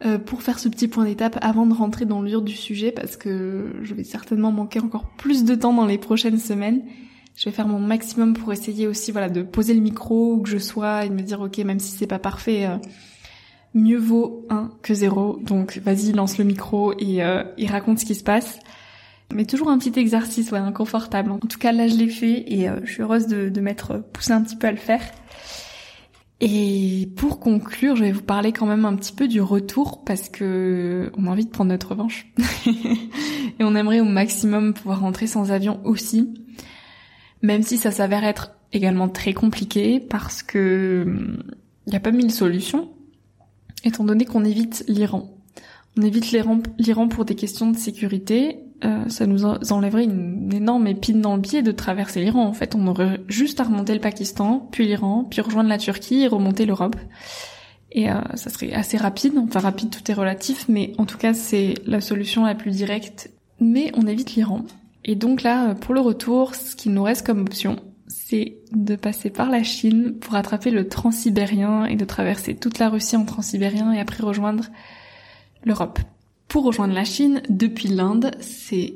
euh, 0.06 0.18
pour 0.18 0.42
faire 0.42 0.60
ce 0.60 0.70
petit 0.70 0.88
point 0.88 1.06
d'étape 1.06 1.38
avant 1.42 1.66
de 1.66 1.74
rentrer 1.74 2.06
dans 2.06 2.22
le 2.22 2.42
du 2.42 2.56
sujet 2.56 2.92
parce 2.92 3.18
que 3.18 3.74
je 3.82 3.94
vais 3.94 4.04
certainement 4.04 4.52
manquer 4.52 4.80
encore 4.80 5.06
plus 5.18 5.44
de 5.44 5.56
temps 5.56 5.74
dans 5.74 5.86
les 5.86 5.98
prochaines 5.98 6.40
semaines. 6.40 6.84
Je 7.36 7.46
vais 7.46 7.52
faire 7.52 7.68
mon 7.68 7.80
maximum 7.80 8.34
pour 8.34 8.52
essayer 8.52 8.88
aussi 8.88 9.12
voilà 9.12 9.30
de 9.30 9.42
poser 9.42 9.74
le 9.74 9.82
micro 9.82 10.34
où 10.34 10.42
que 10.42 10.50
je 10.50 10.58
sois 10.58 11.06
et 11.06 11.10
de 11.10 11.14
me 11.14 11.22
dire 11.22 11.42
ok 11.42 11.58
même 11.60 11.80
si 11.80 11.92
c'est 11.92 12.08
pas 12.08 12.20
parfait 12.20 12.66
euh, 12.66 12.78
mieux 13.74 13.98
vaut 13.98 14.46
un 14.50 14.72
que 14.82 14.94
zéro 14.94 15.38
donc 15.42 15.80
vas-y 15.84 16.12
lance 16.12 16.38
le 16.38 16.44
micro 16.44 16.94
et, 17.00 17.24
euh, 17.24 17.44
et 17.58 17.68
raconte 17.68 18.00
ce 18.00 18.06
qui 18.06 18.16
se 18.16 18.24
passe. 18.24 18.60
Mais 19.34 19.46
toujours 19.46 19.70
un 19.70 19.78
petit 19.78 19.98
exercice, 20.00 20.52
ouais, 20.52 20.60
inconfortable. 20.60 21.32
En 21.32 21.40
tout 21.40 21.58
cas, 21.58 21.72
là, 21.72 21.88
je 21.88 21.96
l'ai 21.96 22.10
fait 22.10 22.44
et 22.52 22.68
euh, 22.68 22.80
je 22.84 22.92
suis 22.92 23.02
heureuse 23.02 23.28
de, 23.28 23.50
de 23.50 23.62
m'être 23.62 24.04
poussée 24.12 24.34
un 24.34 24.42
petit 24.42 24.56
peu 24.56 24.68
à 24.68 24.72
le 24.72 24.78
faire. 24.78 25.02
Et 26.43 27.08
pour 27.15 27.39
conclure, 27.39 27.95
je 27.95 28.04
vais 28.04 28.12
vous 28.12 28.23
parler 28.23 28.51
quand 28.51 28.65
même 28.65 28.84
un 28.84 28.95
petit 28.95 29.13
peu 29.13 29.27
du 29.27 29.41
retour 29.41 30.04
parce 30.04 30.27
que 30.27 31.12
on 31.15 31.27
a 31.27 31.30
envie 31.30 31.45
de 31.45 31.51
prendre 31.51 31.69
notre 31.69 31.89
revanche. 31.89 32.25
et 32.65 33.63
on 33.63 33.75
aimerait 33.75 33.99
au 33.99 34.06
maximum 34.06 34.73
pouvoir 34.73 35.01
rentrer 35.01 35.27
sans 35.27 35.51
avion 35.51 35.80
aussi. 35.86 36.34
Même 37.43 37.62
si 37.62 37.77
ça 37.77 37.91
s'avère 37.91 38.23
être 38.23 38.54
également 38.73 39.08
très 39.08 39.34
compliqué 39.34 39.99
parce 39.99 40.41
que 40.41 41.04
il 41.06 41.12
hum, 41.12 41.43
n'y 41.86 41.95
a 41.95 41.99
pas 41.99 42.12
mille 42.12 42.32
solutions, 42.32 42.89
étant 43.84 44.04
donné 44.04 44.25
qu'on 44.25 44.43
évite 44.43 44.84
l'Iran. 44.88 45.38
On 45.95 46.01
évite 46.01 46.32
l'Iran 46.32 47.08
pour 47.08 47.25
des 47.25 47.36
questions 47.36 47.69
de 47.69 47.77
sécurité. 47.77 48.58
Euh, 48.84 49.08
ça 49.10 49.28
nous 49.28 49.46
enlèverait 49.46 50.06
une 50.06 50.52
énorme 50.54 50.88
épine 50.88 51.22
dans 51.22 51.36
le 51.36 51.41
pied 51.41 51.62
de 51.62 51.72
traverser 51.72 52.22
l'Iran. 52.22 52.46
En 52.46 52.54
fait, 52.54 52.76
on 52.76 52.88
aurait 52.88 53.22
juste 53.28 53.60
à 53.60 53.63
remonter 53.63 53.94
le 53.94 54.00
Pakistan, 54.00 54.67
puis 54.72 54.88
l'Iran, 54.88 55.26
puis 55.30 55.41
rejoindre 55.41 55.70
la 55.70 55.78
Turquie 55.78 56.24
et 56.24 56.28
remonter 56.28 56.65
l'Europe. 56.65 56.96
Et 57.91 58.10
euh, 58.10 58.22
ça 58.36 58.50
serait 58.50 58.74
assez 58.74 58.98
rapide. 58.98 59.34
Enfin, 59.38 59.60
rapide, 59.60 59.89
tout 59.89 60.10
est 60.10 60.15
relatif, 60.15 60.65
mais 60.67 60.94
en 60.98 61.06
tout 61.06 61.17
cas, 61.17 61.34
c'est 61.34 61.76
la 61.86 62.02
solution 62.02 62.46
la 62.46 62.56
plus 62.56 62.72
directe. 62.72 63.30
Mais 63.60 63.91
on 63.96 64.08
évite 64.08 64.34
l'Iran. 64.36 64.63
Et 65.04 65.15
donc 65.15 65.44
là, 65.44 65.76
pour 65.76 65.94
le 65.94 66.00
retour, 66.00 66.56
ce 66.56 66.76
qu'il 66.76 66.94
nous 66.94 67.04
reste 67.04 67.26
comme 67.26 67.41
option, 67.41 67.78
c'est 68.08 68.58
de 68.72 68.96
passer 68.96 69.30
par 69.30 69.50
la 69.50 69.63
Chine 69.63 70.15
pour 70.20 70.36
attraper 70.36 70.72
le 70.72 70.88
transsibérien 70.88 71.86
et 71.86 71.96
de 71.96 72.06
traverser 72.06 72.56
toute 72.56 72.80
la 72.80 72.89
Russie 72.89 73.15
en 73.15 73.26
transsibérien 73.26 73.91
et 73.94 74.00
après 74.00 74.24
rejoindre 74.24 74.65
l'Europe. 75.63 76.00
Pour 76.52 76.66
rejoindre 76.66 76.94
la 76.94 77.06
Chine 77.06 77.42
depuis 77.48 77.88
l'Inde, 77.88 78.32
c'est 78.42 78.96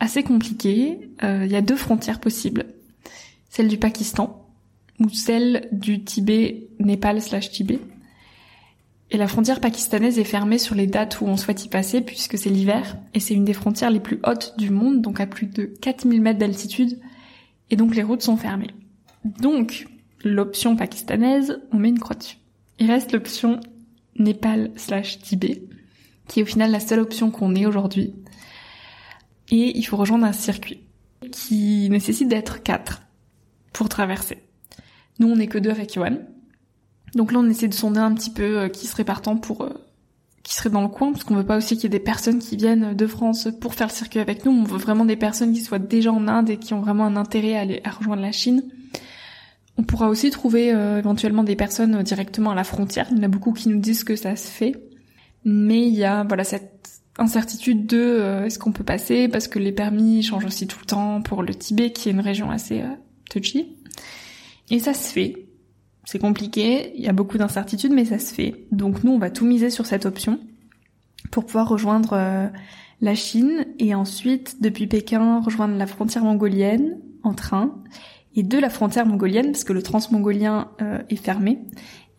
assez 0.00 0.22
compliqué. 0.22 1.10
Euh, 1.22 1.42
il 1.44 1.52
y 1.52 1.56
a 1.56 1.60
deux 1.60 1.76
frontières 1.76 2.20
possibles. 2.20 2.64
Celle 3.50 3.68
du 3.68 3.76
Pakistan 3.76 4.48
ou 4.98 5.10
celle 5.10 5.68
du 5.72 6.04
Tibet, 6.04 6.68
Népal 6.78 7.20
slash 7.20 7.50
Tibet. 7.50 7.80
Et 9.10 9.18
la 9.18 9.28
frontière 9.28 9.60
pakistanaise 9.60 10.18
est 10.18 10.24
fermée 10.24 10.56
sur 10.56 10.74
les 10.74 10.86
dates 10.86 11.20
où 11.20 11.26
on 11.26 11.36
souhaite 11.36 11.66
y 11.66 11.68
passer 11.68 12.00
puisque 12.00 12.38
c'est 12.38 12.48
l'hiver 12.48 12.96
et 13.12 13.20
c'est 13.20 13.34
une 13.34 13.44
des 13.44 13.52
frontières 13.52 13.90
les 13.90 14.00
plus 14.00 14.18
hautes 14.24 14.54
du 14.56 14.70
monde, 14.70 15.02
donc 15.02 15.20
à 15.20 15.26
plus 15.26 15.48
de 15.48 15.66
4000 15.66 16.22
mètres 16.22 16.38
d'altitude 16.38 16.98
et 17.68 17.76
donc 17.76 17.94
les 17.94 18.04
routes 18.04 18.22
sont 18.22 18.38
fermées. 18.38 18.74
Donc, 19.22 19.86
l'option 20.24 20.76
pakistanaise, 20.76 21.60
on 21.72 21.76
met 21.76 21.90
une 21.90 21.98
croix 21.98 22.16
dessus. 22.16 22.38
Il 22.78 22.90
reste 22.90 23.12
l'option 23.12 23.60
Népal 24.18 24.70
slash 24.76 25.18
Tibet, 25.18 25.60
qui 26.28 26.40
est 26.40 26.42
au 26.42 26.46
final 26.46 26.70
la 26.70 26.80
seule 26.80 27.00
option 27.00 27.30
qu'on 27.30 27.54
ait 27.54 27.66
aujourd'hui. 27.66 28.14
Et 29.50 29.76
il 29.76 29.82
faut 29.82 29.96
rejoindre 29.96 30.24
un 30.24 30.32
circuit 30.32 30.80
qui 31.30 31.88
nécessite 31.90 32.28
d'être 32.28 32.62
quatre 32.62 33.02
pour 33.72 33.88
traverser. 33.88 34.38
Nous, 35.18 35.28
on 35.28 35.36
n'est 35.36 35.46
que 35.46 35.58
deux 35.58 35.70
avec 35.70 35.94
Yohan. 35.94 36.18
Donc 37.14 37.32
là, 37.32 37.38
on 37.38 37.48
essaie 37.48 37.68
de 37.68 37.74
sonder 37.74 38.00
un 38.00 38.12
petit 38.14 38.30
peu 38.30 38.58
euh, 38.58 38.68
qui 38.68 38.86
serait 38.86 39.04
partant 39.04 39.36
pour 39.36 39.62
euh, 39.62 39.72
qui 40.42 40.54
serait 40.54 40.70
dans 40.70 40.82
le 40.82 40.88
coin, 40.88 41.10
parce 41.10 41.24
qu'on 41.24 41.34
veut 41.34 41.46
pas 41.46 41.56
aussi 41.56 41.74
qu'il 41.74 41.84
y 41.84 41.86
ait 41.86 41.98
des 41.98 41.98
personnes 41.98 42.38
qui 42.38 42.56
viennent 42.56 42.94
de 42.94 43.06
France 43.08 43.48
pour 43.60 43.74
faire 43.74 43.88
le 43.88 43.92
circuit 43.92 44.20
avec 44.20 44.44
nous. 44.44 44.52
On 44.52 44.62
veut 44.62 44.78
vraiment 44.78 45.04
des 45.04 45.16
personnes 45.16 45.52
qui 45.52 45.60
soient 45.60 45.80
déjà 45.80 46.12
en 46.12 46.28
Inde 46.28 46.50
et 46.50 46.56
qui 46.56 46.72
ont 46.72 46.80
vraiment 46.80 47.04
un 47.04 47.16
intérêt 47.16 47.56
à, 47.56 47.60
aller, 47.62 47.80
à 47.82 47.90
rejoindre 47.90 48.22
la 48.22 48.30
Chine. 48.30 48.62
On 49.76 49.82
pourra 49.82 50.08
aussi 50.08 50.30
trouver 50.30 50.72
euh, 50.72 50.98
éventuellement 50.98 51.42
des 51.42 51.56
personnes 51.56 52.00
directement 52.02 52.50
à 52.50 52.54
la 52.54 52.62
frontière. 52.62 53.08
Il 53.10 53.16
y 53.16 53.20
en 53.20 53.24
a 53.24 53.28
beaucoup 53.28 53.52
qui 53.52 53.68
nous 53.68 53.80
disent 53.80 54.04
que 54.04 54.14
ça 54.14 54.36
se 54.36 54.48
fait, 54.48 54.76
mais 55.46 55.86
il 55.86 55.94
y 55.94 56.04
a 56.04 56.24
voilà 56.24 56.44
cette 56.44 57.00
incertitude 57.18 57.86
de 57.86 57.96
euh, 57.96 58.44
est-ce 58.44 58.58
qu'on 58.58 58.72
peut 58.72 58.84
passer? 58.84 59.28
Parce 59.28 59.48
que 59.48 59.58
les 59.58 59.72
permis 59.72 60.22
changent 60.22 60.44
aussi 60.44 60.66
tout 60.66 60.78
le 60.80 60.86
temps 60.86 61.22
pour 61.22 61.42
le 61.42 61.54
Tibet 61.54 61.92
qui 61.92 62.08
est 62.08 62.12
une 62.12 62.20
région 62.20 62.50
assez 62.50 62.82
euh, 62.82 62.88
touchy. 63.30 63.76
Et 64.70 64.80
ça 64.80 64.92
se 64.92 65.12
fait. 65.12 65.46
C'est 66.04 66.18
compliqué, 66.18 66.92
il 66.96 67.02
y 67.02 67.08
a 67.08 67.12
beaucoup 67.12 67.38
d'incertitudes, 67.38 67.92
mais 67.92 68.04
ça 68.04 68.18
se 68.18 68.34
fait. 68.34 68.66
Donc 68.70 69.02
nous, 69.02 69.12
on 69.12 69.18
va 69.18 69.30
tout 69.30 69.46
miser 69.46 69.70
sur 69.70 69.86
cette 69.86 70.04
option 70.04 70.40
pour 71.30 71.46
pouvoir 71.46 71.68
rejoindre 71.68 72.12
euh, 72.12 72.48
la 73.00 73.14
Chine 73.14 73.66
et 73.78 73.94
ensuite, 73.94 74.60
depuis 74.60 74.86
Pékin, 74.86 75.40
rejoindre 75.40 75.76
la 75.76 75.86
frontière 75.86 76.24
mongolienne 76.24 76.98
en 77.22 77.34
train 77.34 77.74
et 78.34 78.42
de 78.42 78.58
la 78.58 78.68
frontière 78.68 79.06
mongolienne, 79.06 79.52
parce 79.52 79.64
que 79.64 79.72
le 79.72 79.82
transmongolien 79.82 80.70
euh, 80.82 80.98
est 81.08 81.16
fermé. 81.16 81.58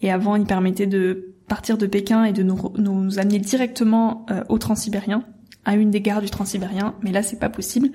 Et 0.01 0.11
avant, 0.11 0.35
il 0.35 0.45
permettait 0.45 0.87
de 0.87 1.35
partir 1.47 1.77
de 1.77 1.87
Pékin 1.87 2.23
et 2.23 2.33
de 2.33 2.43
nous, 2.43 2.57
nous 2.77 3.19
amener 3.19 3.39
directement 3.39 4.25
euh, 4.29 4.43
au 4.49 4.57
transsibérien, 4.57 5.23
à 5.65 5.75
une 5.75 5.91
des 5.91 6.01
gares 6.01 6.21
du 6.21 6.29
transsibérien, 6.29 6.95
mais 7.01 7.11
là, 7.11 7.23
c'est 7.23 7.39
pas 7.39 7.49
possible. 7.49 7.89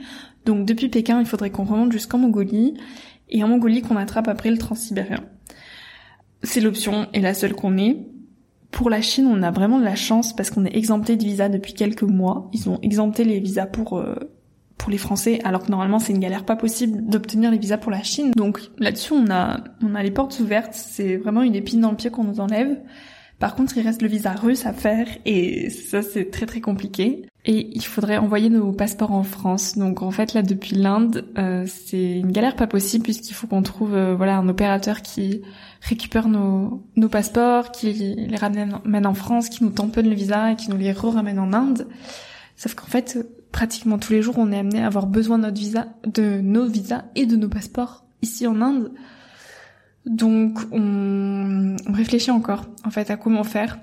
Donc 0.44 0.66
depuis 0.66 0.88
Pékin, 0.88 1.20
il 1.20 1.26
faudrait 1.26 1.50
qu'on 1.50 1.64
remonte 1.64 1.92
jusqu'en 1.92 2.18
Mongolie, 2.18 2.74
et 3.32 3.42
en 3.42 3.48
Mongolie 3.48 3.82
qu'on 3.82 3.96
attrape 3.96 4.28
après 4.28 4.50
le 4.50 4.58
transsibérien. 4.58 5.24
C'est 6.42 6.60
l'option 6.60 7.08
et 7.14 7.20
la 7.20 7.34
seule 7.34 7.54
qu'on 7.54 7.78
ait. 7.78 7.96
Pour 8.70 8.90
la 8.90 9.00
Chine, 9.00 9.26
on 9.26 9.42
a 9.42 9.50
vraiment 9.50 9.78
de 9.78 9.84
la 9.84 9.94
chance 9.94 10.34
parce 10.34 10.50
qu'on 10.50 10.64
est 10.64 10.76
exempté 10.76 11.16
de 11.16 11.24
visa 11.24 11.48
depuis 11.48 11.74
quelques 11.74 12.02
mois. 12.02 12.48
Ils 12.52 12.68
ont 12.68 12.78
exempté 12.82 13.24
les 13.24 13.40
visas 13.40 13.66
pour 13.66 13.98
euh, 13.98 14.14
pour 14.78 14.90
les 14.90 14.98
Français, 14.98 15.40
alors 15.44 15.62
que 15.64 15.70
normalement 15.70 15.98
c'est 15.98 16.12
une 16.12 16.18
galère 16.18 16.44
pas 16.44 16.56
possible 16.56 17.06
d'obtenir 17.06 17.50
les 17.50 17.58
visas 17.58 17.78
pour 17.78 17.92
la 17.92 18.02
Chine. 18.02 18.32
Donc 18.36 18.60
là-dessus, 18.78 19.12
on 19.12 19.30
a 19.30 19.62
on 19.82 19.94
a 19.94 20.02
les 20.02 20.10
portes 20.10 20.40
ouvertes. 20.40 20.74
C'est 20.74 21.16
vraiment 21.16 21.42
une 21.42 21.54
épine 21.54 21.80
dans 21.80 21.90
le 21.90 21.96
pied 21.96 22.10
qu'on 22.10 22.24
nous 22.24 22.40
enlève. 22.40 22.78
Par 23.42 23.56
contre, 23.56 23.76
il 23.76 23.84
reste 23.84 24.02
le 24.02 24.08
visa 24.08 24.30
russe 24.34 24.66
à 24.66 24.72
faire 24.72 25.08
et 25.26 25.68
ça 25.68 26.00
c'est 26.00 26.30
très 26.30 26.46
très 26.46 26.60
compliqué. 26.60 27.26
Et 27.44 27.70
il 27.74 27.84
faudrait 27.84 28.18
envoyer 28.18 28.50
nos 28.50 28.70
passeports 28.70 29.10
en 29.10 29.24
France. 29.24 29.76
Donc 29.76 30.00
en 30.00 30.12
fait 30.12 30.32
là 30.32 30.42
depuis 30.42 30.76
l'Inde, 30.76 31.24
euh, 31.36 31.64
c'est 31.66 32.20
une 32.20 32.30
galère 32.30 32.54
pas 32.54 32.68
possible 32.68 33.02
puisqu'il 33.02 33.34
faut 33.34 33.48
qu'on 33.48 33.62
trouve 33.62 33.96
euh, 33.96 34.14
voilà 34.14 34.36
un 34.36 34.48
opérateur 34.48 35.02
qui 35.02 35.42
récupère 35.80 36.28
nos, 36.28 36.84
nos 36.94 37.08
passeports, 37.08 37.72
qui 37.72 37.92
les 37.92 38.36
ramène 38.36 39.06
en 39.06 39.14
France, 39.14 39.48
qui 39.48 39.64
nous 39.64 39.70
tamponne 39.70 40.08
le 40.08 40.14
visa 40.14 40.52
et 40.52 40.54
qui 40.54 40.70
nous 40.70 40.76
les 40.76 40.92
re-ramène 40.92 41.40
en 41.40 41.52
Inde. 41.52 41.88
Sauf 42.54 42.76
qu'en 42.76 42.86
fait, 42.86 43.26
pratiquement 43.50 43.98
tous 43.98 44.12
les 44.12 44.22
jours, 44.22 44.36
on 44.38 44.52
est 44.52 44.58
amené 44.60 44.84
à 44.84 44.86
avoir 44.86 45.08
besoin 45.08 45.38
de 45.38 45.42
notre 45.42 45.58
visa, 45.58 45.88
de 46.06 46.40
nos 46.40 46.66
visas 46.66 47.06
et 47.16 47.26
de 47.26 47.34
nos 47.34 47.48
passeports 47.48 48.04
ici 48.22 48.46
en 48.46 48.60
Inde. 48.60 48.92
Donc, 50.06 50.58
on, 50.72 51.76
réfléchit 51.92 52.30
encore, 52.30 52.66
en 52.84 52.90
fait, 52.90 53.10
à 53.10 53.16
comment 53.16 53.44
faire. 53.44 53.78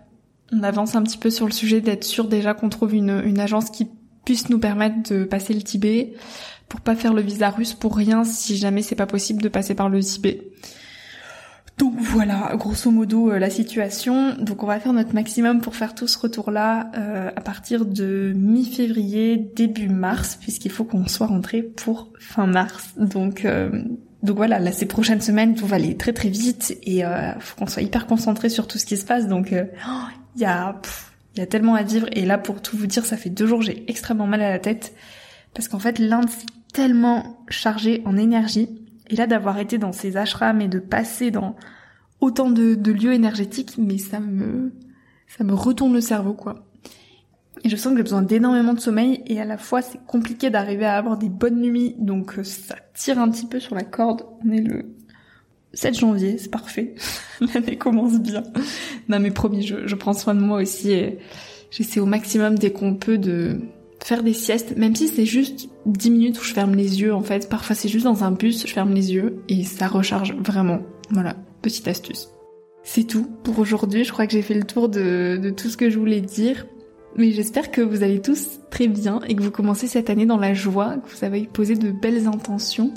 On 0.52 0.64
avance 0.64 0.96
un 0.96 1.04
petit 1.04 1.18
peu 1.18 1.30
sur 1.30 1.46
le 1.46 1.52
sujet 1.52 1.80
d'être 1.82 2.04
sûr 2.04 2.28
déjà 2.28 2.54
qu'on 2.54 2.70
trouve 2.70 2.94
une, 2.94 3.22
une 3.24 3.40
agence 3.40 3.70
qui 3.70 3.88
puisse 4.26 4.50
nous 4.50 4.60
permettre 4.60 5.12
de 5.12 5.24
passer 5.24 5.54
le 5.54 5.62
Tibet 5.62 6.14
pour 6.68 6.82
pas 6.82 6.96
faire 6.96 7.14
le 7.14 7.22
visa 7.22 7.50
russe 7.50 7.74
pour 7.74 7.96
rien 7.96 8.24
si 8.24 8.58
jamais 8.58 8.82
c'est 8.82 8.96
pas 8.96 9.08
possible 9.08 9.42
de 9.42 9.50
passer 9.50 9.76
par 9.76 9.90
le 9.90 10.02
Tibet. 10.02 10.52
Donc 11.80 11.94
voilà, 11.98 12.52
grosso 12.58 12.92
modo 12.92 13.32
euh, 13.32 13.40
la 13.40 13.50
situation. 13.50 14.36
Donc 14.36 14.64
on 14.64 14.68
va 14.68 14.82
faire 14.82 14.92
notre 14.92 15.14
maximum 15.14 15.62
pour 15.62 15.76
faire 15.78 15.96
tout 15.96 16.08
ce 16.08 16.20
retour-là 16.20 16.92
euh, 16.98 17.32
à 17.34 17.42
partir 17.42 17.86
de 17.86 18.34
mi-février, 18.36 19.38
début 19.38 19.88
mars, 19.88 20.38
puisqu'il 20.42 20.72
faut 20.72 20.84
qu'on 20.84 21.08
soit 21.08 21.28
rentré 21.28 21.64
pour 21.64 22.12
fin 22.20 22.48
mars. 22.48 22.94
Donc 22.98 23.46
euh, 23.46 23.84
donc 24.22 24.38
voilà, 24.38 24.60
là 24.60 24.72
ces 24.72 24.86
prochaines 24.86 25.22
semaines, 25.22 25.56
tout 25.56 25.66
va 25.66 25.78
aller 25.78 25.96
très 25.96 26.14
très 26.14 26.30
vite 26.30 26.78
et 26.84 27.06
euh, 27.06 27.34
faut 27.40 27.56
qu'on 27.56 27.68
soit 27.68 27.82
hyper 27.82 28.06
concentré 28.06 28.50
sur 28.50 28.68
tout 28.68 28.78
ce 28.78 28.86
qui 28.86 28.98
se 28.98 29.06
passe. 29.06 29.28
Donc 29.28 29.54
oh, 29.54 29.92
il 30.36 30.42
y 30.42 30.46
a 30.46 30.82
il 31.36 31.40
y 31.40 31.44
a 31.44 31.48
tellement 31.48 31.76
à 31.76 31.84
vivre 31.84 32.08
et 32.12 32.26
là 32.26 32.38
pour 32.38 32.62
tout 32.62 32.76
vous 32.76 32.88
dire, 32.88 33.06
ça 33.06 33.16
fait 33.16 33.30
deux 33.30 33.48
jours 33.48 33.62
j'ai 33.62 33.90
extrêmement 33.90 34.28
mal 34.28 34.42
à 34.42 34.50
la 34.50 34.60
tête 34.60 34.94
parce 35.54 35.68
qu'en 35.68 35.80
fait 35.80 36.00
l'Inde 36.00 36.28
c'est 36.30 36.48
tellement 36.74 37.46
chargé 37.50 38.02
en 38.06 38.18
énergie 38.18 38.68
et 39.10 39.16
là, 39.16 39.28
d'avoir 39.28 39.58
été 39.60 39.78
dans 39.78 39.92
ces 39.92 40.18
ashrams 40.18 40.62
et 40.62 40.68
de 40.68 40.80
passer 40.80 41.32
dans 41.32 41.56
autant 42.22 42.50
de, 42.52 42.92
lieux 42.92 43.14
énergétiques, 43.14 43.78
mais 43.78 43.98
ça 43.98 44.20
me, 44.20 44.72
ça 45.28 45.44
me 45.44 45.54
retourne 45.54 45.94
le 45.94 46.02
cerveau, 46.02 46.34
quoi. 46.34 46.69
Et 47.64 47.70
je 47.70 47.76
sens 47.76 47.92
que 47.92 47.98
j'ai 47.98 48.04
besoin 48.04 48.22
d'énormément 48.22 48.74
de 48.74 48.80
sommeil 48.80 49.22
et 49.26 49.40
à 49.42 49.46
la 49.46 49.58
fois 49.58 49.82
c'est 49.82 50.00
compliqué 50.06 50.50
d'arriver 50.50 50.86
à 50.86 50.98
avoir 50.98 51.18
des 51.18 51.30
bonnes 51.30 51.62
nuits, 51.62 51.96
donc 51.98 52.40
euh, 52.40 52.44
ça 52.44 52.76
tire 52.94 53.20
un 53.20 53.30
petit 53.30 53.46
peu 53.46 53.60
sur 53.60 53.76
la 53.76 53.84
corde. 53.84 54.24
On 54.46 54.52
est 54.52 54.62
le 54.62 54.86
7 55.74 55.98
janvier, 55.98 56.38
c'est 56.38 56.52
parfait. 56.52 56.96
L'année 57.54 57.78
commence 57.78 58.20
bien. 58.20 58.44
Non 59.10 59.20
mais 59.20 59.32
promis, 59.32 59.64
je, 59.64 59.96
prends 59.96 60.14
soin 60.14 60.36
de 60.36 60.40
moi 60.40 60.62
aussi 60.62 60.92
et 60.92 61.20
j'essaie 61.70 62.00
au 62.00 62.06
maximum 62.06 62.58
dès 62.58 62.72
qu'on 62.72 62.96
peut 62.96 63.18
de, 63.18 63.60
faire 64.02 64.24
des 64.24 64.34
siestes, 64.34 64.78
même 64.78 64.96
si 64.96 65.10
c'est 65.10 65.26
juste 65.26 65.70
10 65.86 66.12
minutes 66.12 66.40
où 66.40 66.44
je 66.44 66.54
ferme 66.54 66.76
les 66.76 67.02
yeux 67.02 67.14
en 67.14 67.22
fait. 67.22 67.50
Parfois 67.50 67.76
c'est 67.76 67.90
juste 67.90 68.06
dans 68.06 68.24
un 68.24 68.32
bus, 68.32 68.66
je 68.66 68.74
ferme 68.74 68.94
les 68.94 69.14
yeux 69.14 69.44
et 69.50 69.66
ça 69.66 69.88
recharge 69.88 70.34
vraiment. 70.36 70.80
Voilà, 71.10 71.36
petite 71.62 71.90
astuce. 71.90 72.30
C'est 72.84 73.04
tout 73.04 73.28
pour 73.44 73.60
aujourd'hui, 73.60 74.06
je 74.06 74.14
crois 74.14 74.26
que 74.26 74.32
j'ai 74.32 74.42
fait 74.42 74.54
le 74.54 74.64
tour 74.64 74.88
de 74.88 75.54
tout 75.56 75.70
ce 75.70 75.76
que 75.76 75.90
je 75.90 76.00
voulais 76.00 76.22
dire. 76.22 76.66
Mais 77.16 77.32
j'espère 77.32 77.72
que 77.72 77.82
vous 77.82 78.04
allez 78.04 78.22
tous 78.22 78.60
très 78.70 78.88
bien 78.88 79.20
et 79.28 79.36
que 79.36 79.42
vous 79.42 79.52
commencez 79.52 79.88
cette 79.88 80.10
année 80.10 80.26
dans 80.26 80.38
la 80.38 80.54
joie, 80.54 80.98
que 80.98 81.10
vous 81.10 81.26
avez 81.26 81.42
posé 81.44 81.76
de 81.76 81.92
belles 81.92 82.28
intentions. 82.28 82.94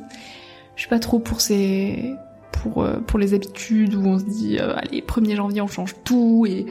Je 0.77 0.83
suis 0.83 0.90
pas 0.90 0.98
trop 0.98 1.18
pour 1.18 1.40
ces 1.40 2.14
pour 2.53 2.83
euh, 2.83 2.98
pour 3.01 3.18
les 3.18 3.35
habitudes 3.35 3.94
où 3.94 4.05
on 4.05 4.18
se 4.18 4.25
dit 4.25 4.59
euh, 4.59 4.77
allez 4.77 5.01
1er 5.01 5.37
janvier 5.37 5.61
on 5.61 5.66
change 5.66 5.94
tout 6.05 6.46
et 6.48 6.66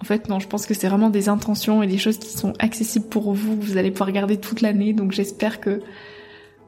En 0.00 0.04
fait, 0.04 0.28
non, 0.28 0.38
je 0.38 0.48
pense 0.48 0.66
que 0.66 0.74
c'est 0.74 0.88
vraiment 0.88 1.08
des 1.08 1.28
intentions 1.28 1.82
et 1.82 1.86
des 1.86 1.98
choses 1.98 2.18
qui 2.18 2.28
sont 2.28 2.52
accessibles 2.58 3.06
pour 3.06 3.32
vous. 3.32 3.56
Vous 3.58 3.76
allez 3.78 3.90
pouvoir 3.90 4.12
garder 4.12 4.36
toute 4.36 4.60
l'année. 4.60 4.92
Donc 4.92 5.12
j'espère 5.12 5.60
que 5.60 5.80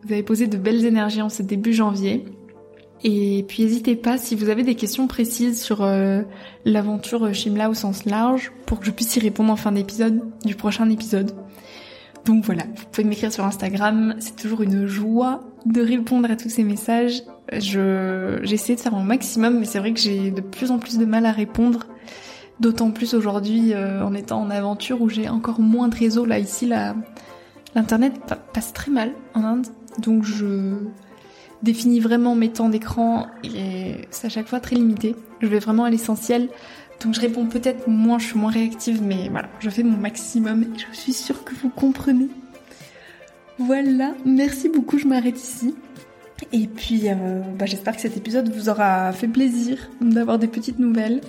vous 0.02 0.12
avez 0.12 0.22
posé 0.22 0.46
de 0.46 0.56
belles 0.56 0.86
énergies 0.86 1.22
en 1.22 1.28
ce 1.28 1.42
début 1.42 1.72
janvier. 1.72 2.24
Et 3.04 3.44
puis 3.46 3.62
n'hésitez 3.62 3.94
pas 3.94 4.18
si 4.18 4.34
vous 4.34 4.48
avez 4.48 4.62
des 4.62 4.74
questions 4.74 5.06
précises 5.06 5.62
sur 5.62 5.82
euh, 5.82 6.22
l'aventure 6.64 7.32
Shimla 7.34 7.68
au 7.70 7.74
sens 7.74 8.04
large 8.04 8.52
pour 8.64 8.80
que 8.80 8.86
je 8.86 8.90
puisse 8.90 9.14
y 9.16 9.20
répondre 9.20 9.52
en 9.52 9.56
fin 9.56 9.72
d'épisode 9.72 10.22
du 10.44 10.54
prochain 10.54 10.88
épisode. 10.88 11.32
Donc 12.24 12.44
voilà, 12.44 12.64
vous 12.74 12.84
pouvez 12.90 13.06
m'écrire 13.06 13.32
sur 13.32 13.44
Instagram, 13.44 14.16
c'est 14.18 14.34
toujours 14.34 14.62
une 14.62 14.86
joie 14.86 15.40
de 15.64 15.80
répondre 15.80 16.28
à 16.30 16.36
tous 16.36 16.48
ces 16.48 16.64
messages. 16.64 17.22
Je 17.52 18.40
j'essaie 18.42 18.74
de 18.74 18.80
faire 18.80 18.92
mon 18.92 19.04
maximum 19.04 19.60
mais 19.60 19.66
c'est 19.66 19.78
vrai 19.78 19.92
que 19.92 20.00
j'ai 20.00 20.32
de 20.32 20.40
plus 20.40 20.72
en 20.72 20.78
plus 20.78 20.98
de 20.98 21.04
mal 21.04 21.26
à 21.26 21.32
répondre 21.32 21.86
D'autant 22.58 22.90
plus 22.90 23.12
aujourd'hui 23.12 23.74
euh, 23.74 24.02
en 24.02 24.14
étant 24.14 24.40
en 24.40 24.48
aventure 24.48 25.02
où 25.02 25.10
j'ai 25.10 25.28
encore 25.28 25.60
moins 25.60 25.88
de 25.88 25.96
réseau. 25.96 26.24
Là 26.24 26.38
ici, 26.38 26.70
l'internet 27.74 28.14
passe 28.54 28.72
très 28.72 28.90
mal 28.90 29.12
en 29.34 29.44
Inde, 29.44 29.66
donc 29.98 30.24
je 30.24 30.72
définis 31.62 32.00
vraiment 32.00 32.34
mes 32.34 32.50
temps 32.50 32.68
d'écran 32.68 33.26
et 33.44 33.94
c'est 34.10 34.26
à 34.26 34.30
chaque 34.30 34.48
fois 34.48 34.60
très 34.60 34.76
limité. 34.76 35.14
Je 35.40 35.46
vais 35.46 35.58
vraiment 35.58 35.84
à 35.84 35.90
l'essentiel. 35.90 36.48
Donc 37.02 37.14
je 37.14 37.20
réponds 37.20 37.46
peut-être 37.46 37.88
moins, 37.88 38.18
je 38.18 38.26
suis 38.26 38.38
moins 38.38 38.50
réactive, 38.50 39.02
mais 39.02 39.28
voilà, 39.28 39.48
je 39.60 39.68
fais 39.68 39.82
mon 39.82 39.98
maximum 39.98 40.62
et 40.62 40.78
je 40.78 40.98
suis 40.98 41.12
sûre 41.12 41.44
que 41.44 41.54
vous 41.54 41.68
comprenez. 41.68 42.28
Voilà, 43.58 44.14
merci 44.24 44.68
beaucoup, 44.68 44.98
je 44.98 45.06
m'arrête 45.06 45.38
ici. 45.38 45.74
Et 46.52 46.66
puis 46.66 47.08
euh, 47.08 47.40
bah, 47.58 47.66
j'espère 47.66 47.96
que 47.96 48.02
cet 48.02 48.16
épisode 48.16 48.50
vous 48.50 48.68
aura 48.68 49.12
fait 49.12 49.28
plaisir 49.28 49.90
d'avoir 50.00 50.38
des 50.38 50.48
petites 50.48 50.78
nouvelles. 50.78 51.20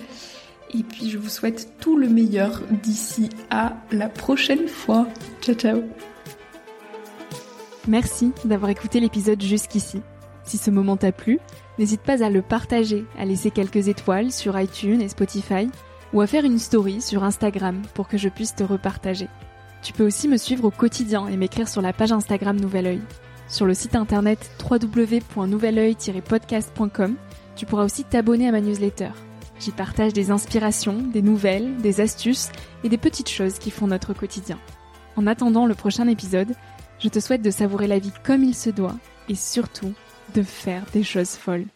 Et 0.74 0.82
puis 0.82 1.08
je 1.08 1.18
vous 1.18 1.30
souhaite 1.30 1.72
tout 1.80 1.96
le 1.96 2.08
meilleur 2.08 2.62
d'ici 2.82 3.30
à 3.50 3.76
la 3.90 4.08
prochaine 4.08 4.68
fois. 4.68 5.06
Ciao 5.40 5.54
ciao 5.54 5.82
Merci 7.86 8.32
d'avoir 8.44 8.70
écouté 8.70 9.00
l'épisode 9.00 9.42
jusqu'ici. 9.42 10.02
Si 10.48 10.56
ce 10.56 10.70
moment 10.70 10.96
t'a 10.96 11.12
plu, 11.12 11.38
n'hésite 11.78 12.00
pas 12.00 12.24
à 12.24 12.30
le 12.30 12.40
partager, 12.40 13.04
à 13.18 13.26
laisser 13.26 13.50
quelques 13.50 13.88
étoiles 13.88 14.32
sur 14.32 14.58
iTunes 14.58 15.02
et 15.02 15.10
Spotify, 15.10 15.68
ou 16.14 16.22
à 16.22 16.26
faire 16.26 16.46
une 16.46 16.58
story 16.58 17.02
sur 17.02 17.22
Instagram 17.22 17.82
pour 17.92 18.08
que 18.08 18.16
je 18.16 18.30
puisse 18.30 18.54
te 18.54 18.64
repartager. 18.64 19.28
Tu 19.82 19.92
peux 19.92 20.06
aussi 20.06 20.26
me 20.26 20.38
suivre 20.38 20.64
au 20.64 20.70
quotidien 20.70 21.28
et 21.28 21.36
m'écrire 21.36 21.68
sur 21.68 21.82
la 21.82 21.92
page 21.92 22.12
Instagram 22.12 22.58
Nouvel 22.58 22.86
Oeil. 22.86 23.02
Sur 23.46 23.66
le 23.66 23.74
site 23.74 23.94
internet 23.94 24.50
www.nouveloeil-podcast.com, 24.70 27.16
tu 27.54 27.66
pourras 27.66 27.84
aussi 27.84 28.04
t'abonner 28.04 28.48
à 28.48 28.52
ma 28.52 28.62
newsletter. 28.62 29.10
J'y 29.60 29.72
partage 29.72 30.14
des 30.14 30.30
inspirations, 30.30 31.02
des 31.12 31.20
nouvelles, 31.20 31.76
des 31.76 32.00
astuces 32.00 32.48
et 32.84 32.88
des 32.88 32.96
petites 32.96 33.28
choses 33.28 33.58
qui 33.58 33.70
font 33.70 33.88
notre 33.88 34.14
quotidien. 34.14 34.58
En 35.14 35.26
attendant 35.26 35.66
le 35.66 35.74
prochain 35.74 36.08
épisode, 36.08 36.54
je 37.00 37.10
te 37.10 37.20
souhaite 37.20 37.42
de 37.42 37.50
savourer 37.50 37.86
la 37.86 37.98
vie 37.98 38.14
comme 38.24 38.44
il 38.44 38.54
se 38.54 38.70
doit 38.70 38.96
et 39.28 39.34
surtout 39.34 39.92
de 40.34 40.42
faire 40.42 40.84
des 40.92 41.02
choses 41.02 41.36
folles. 41.36 41.66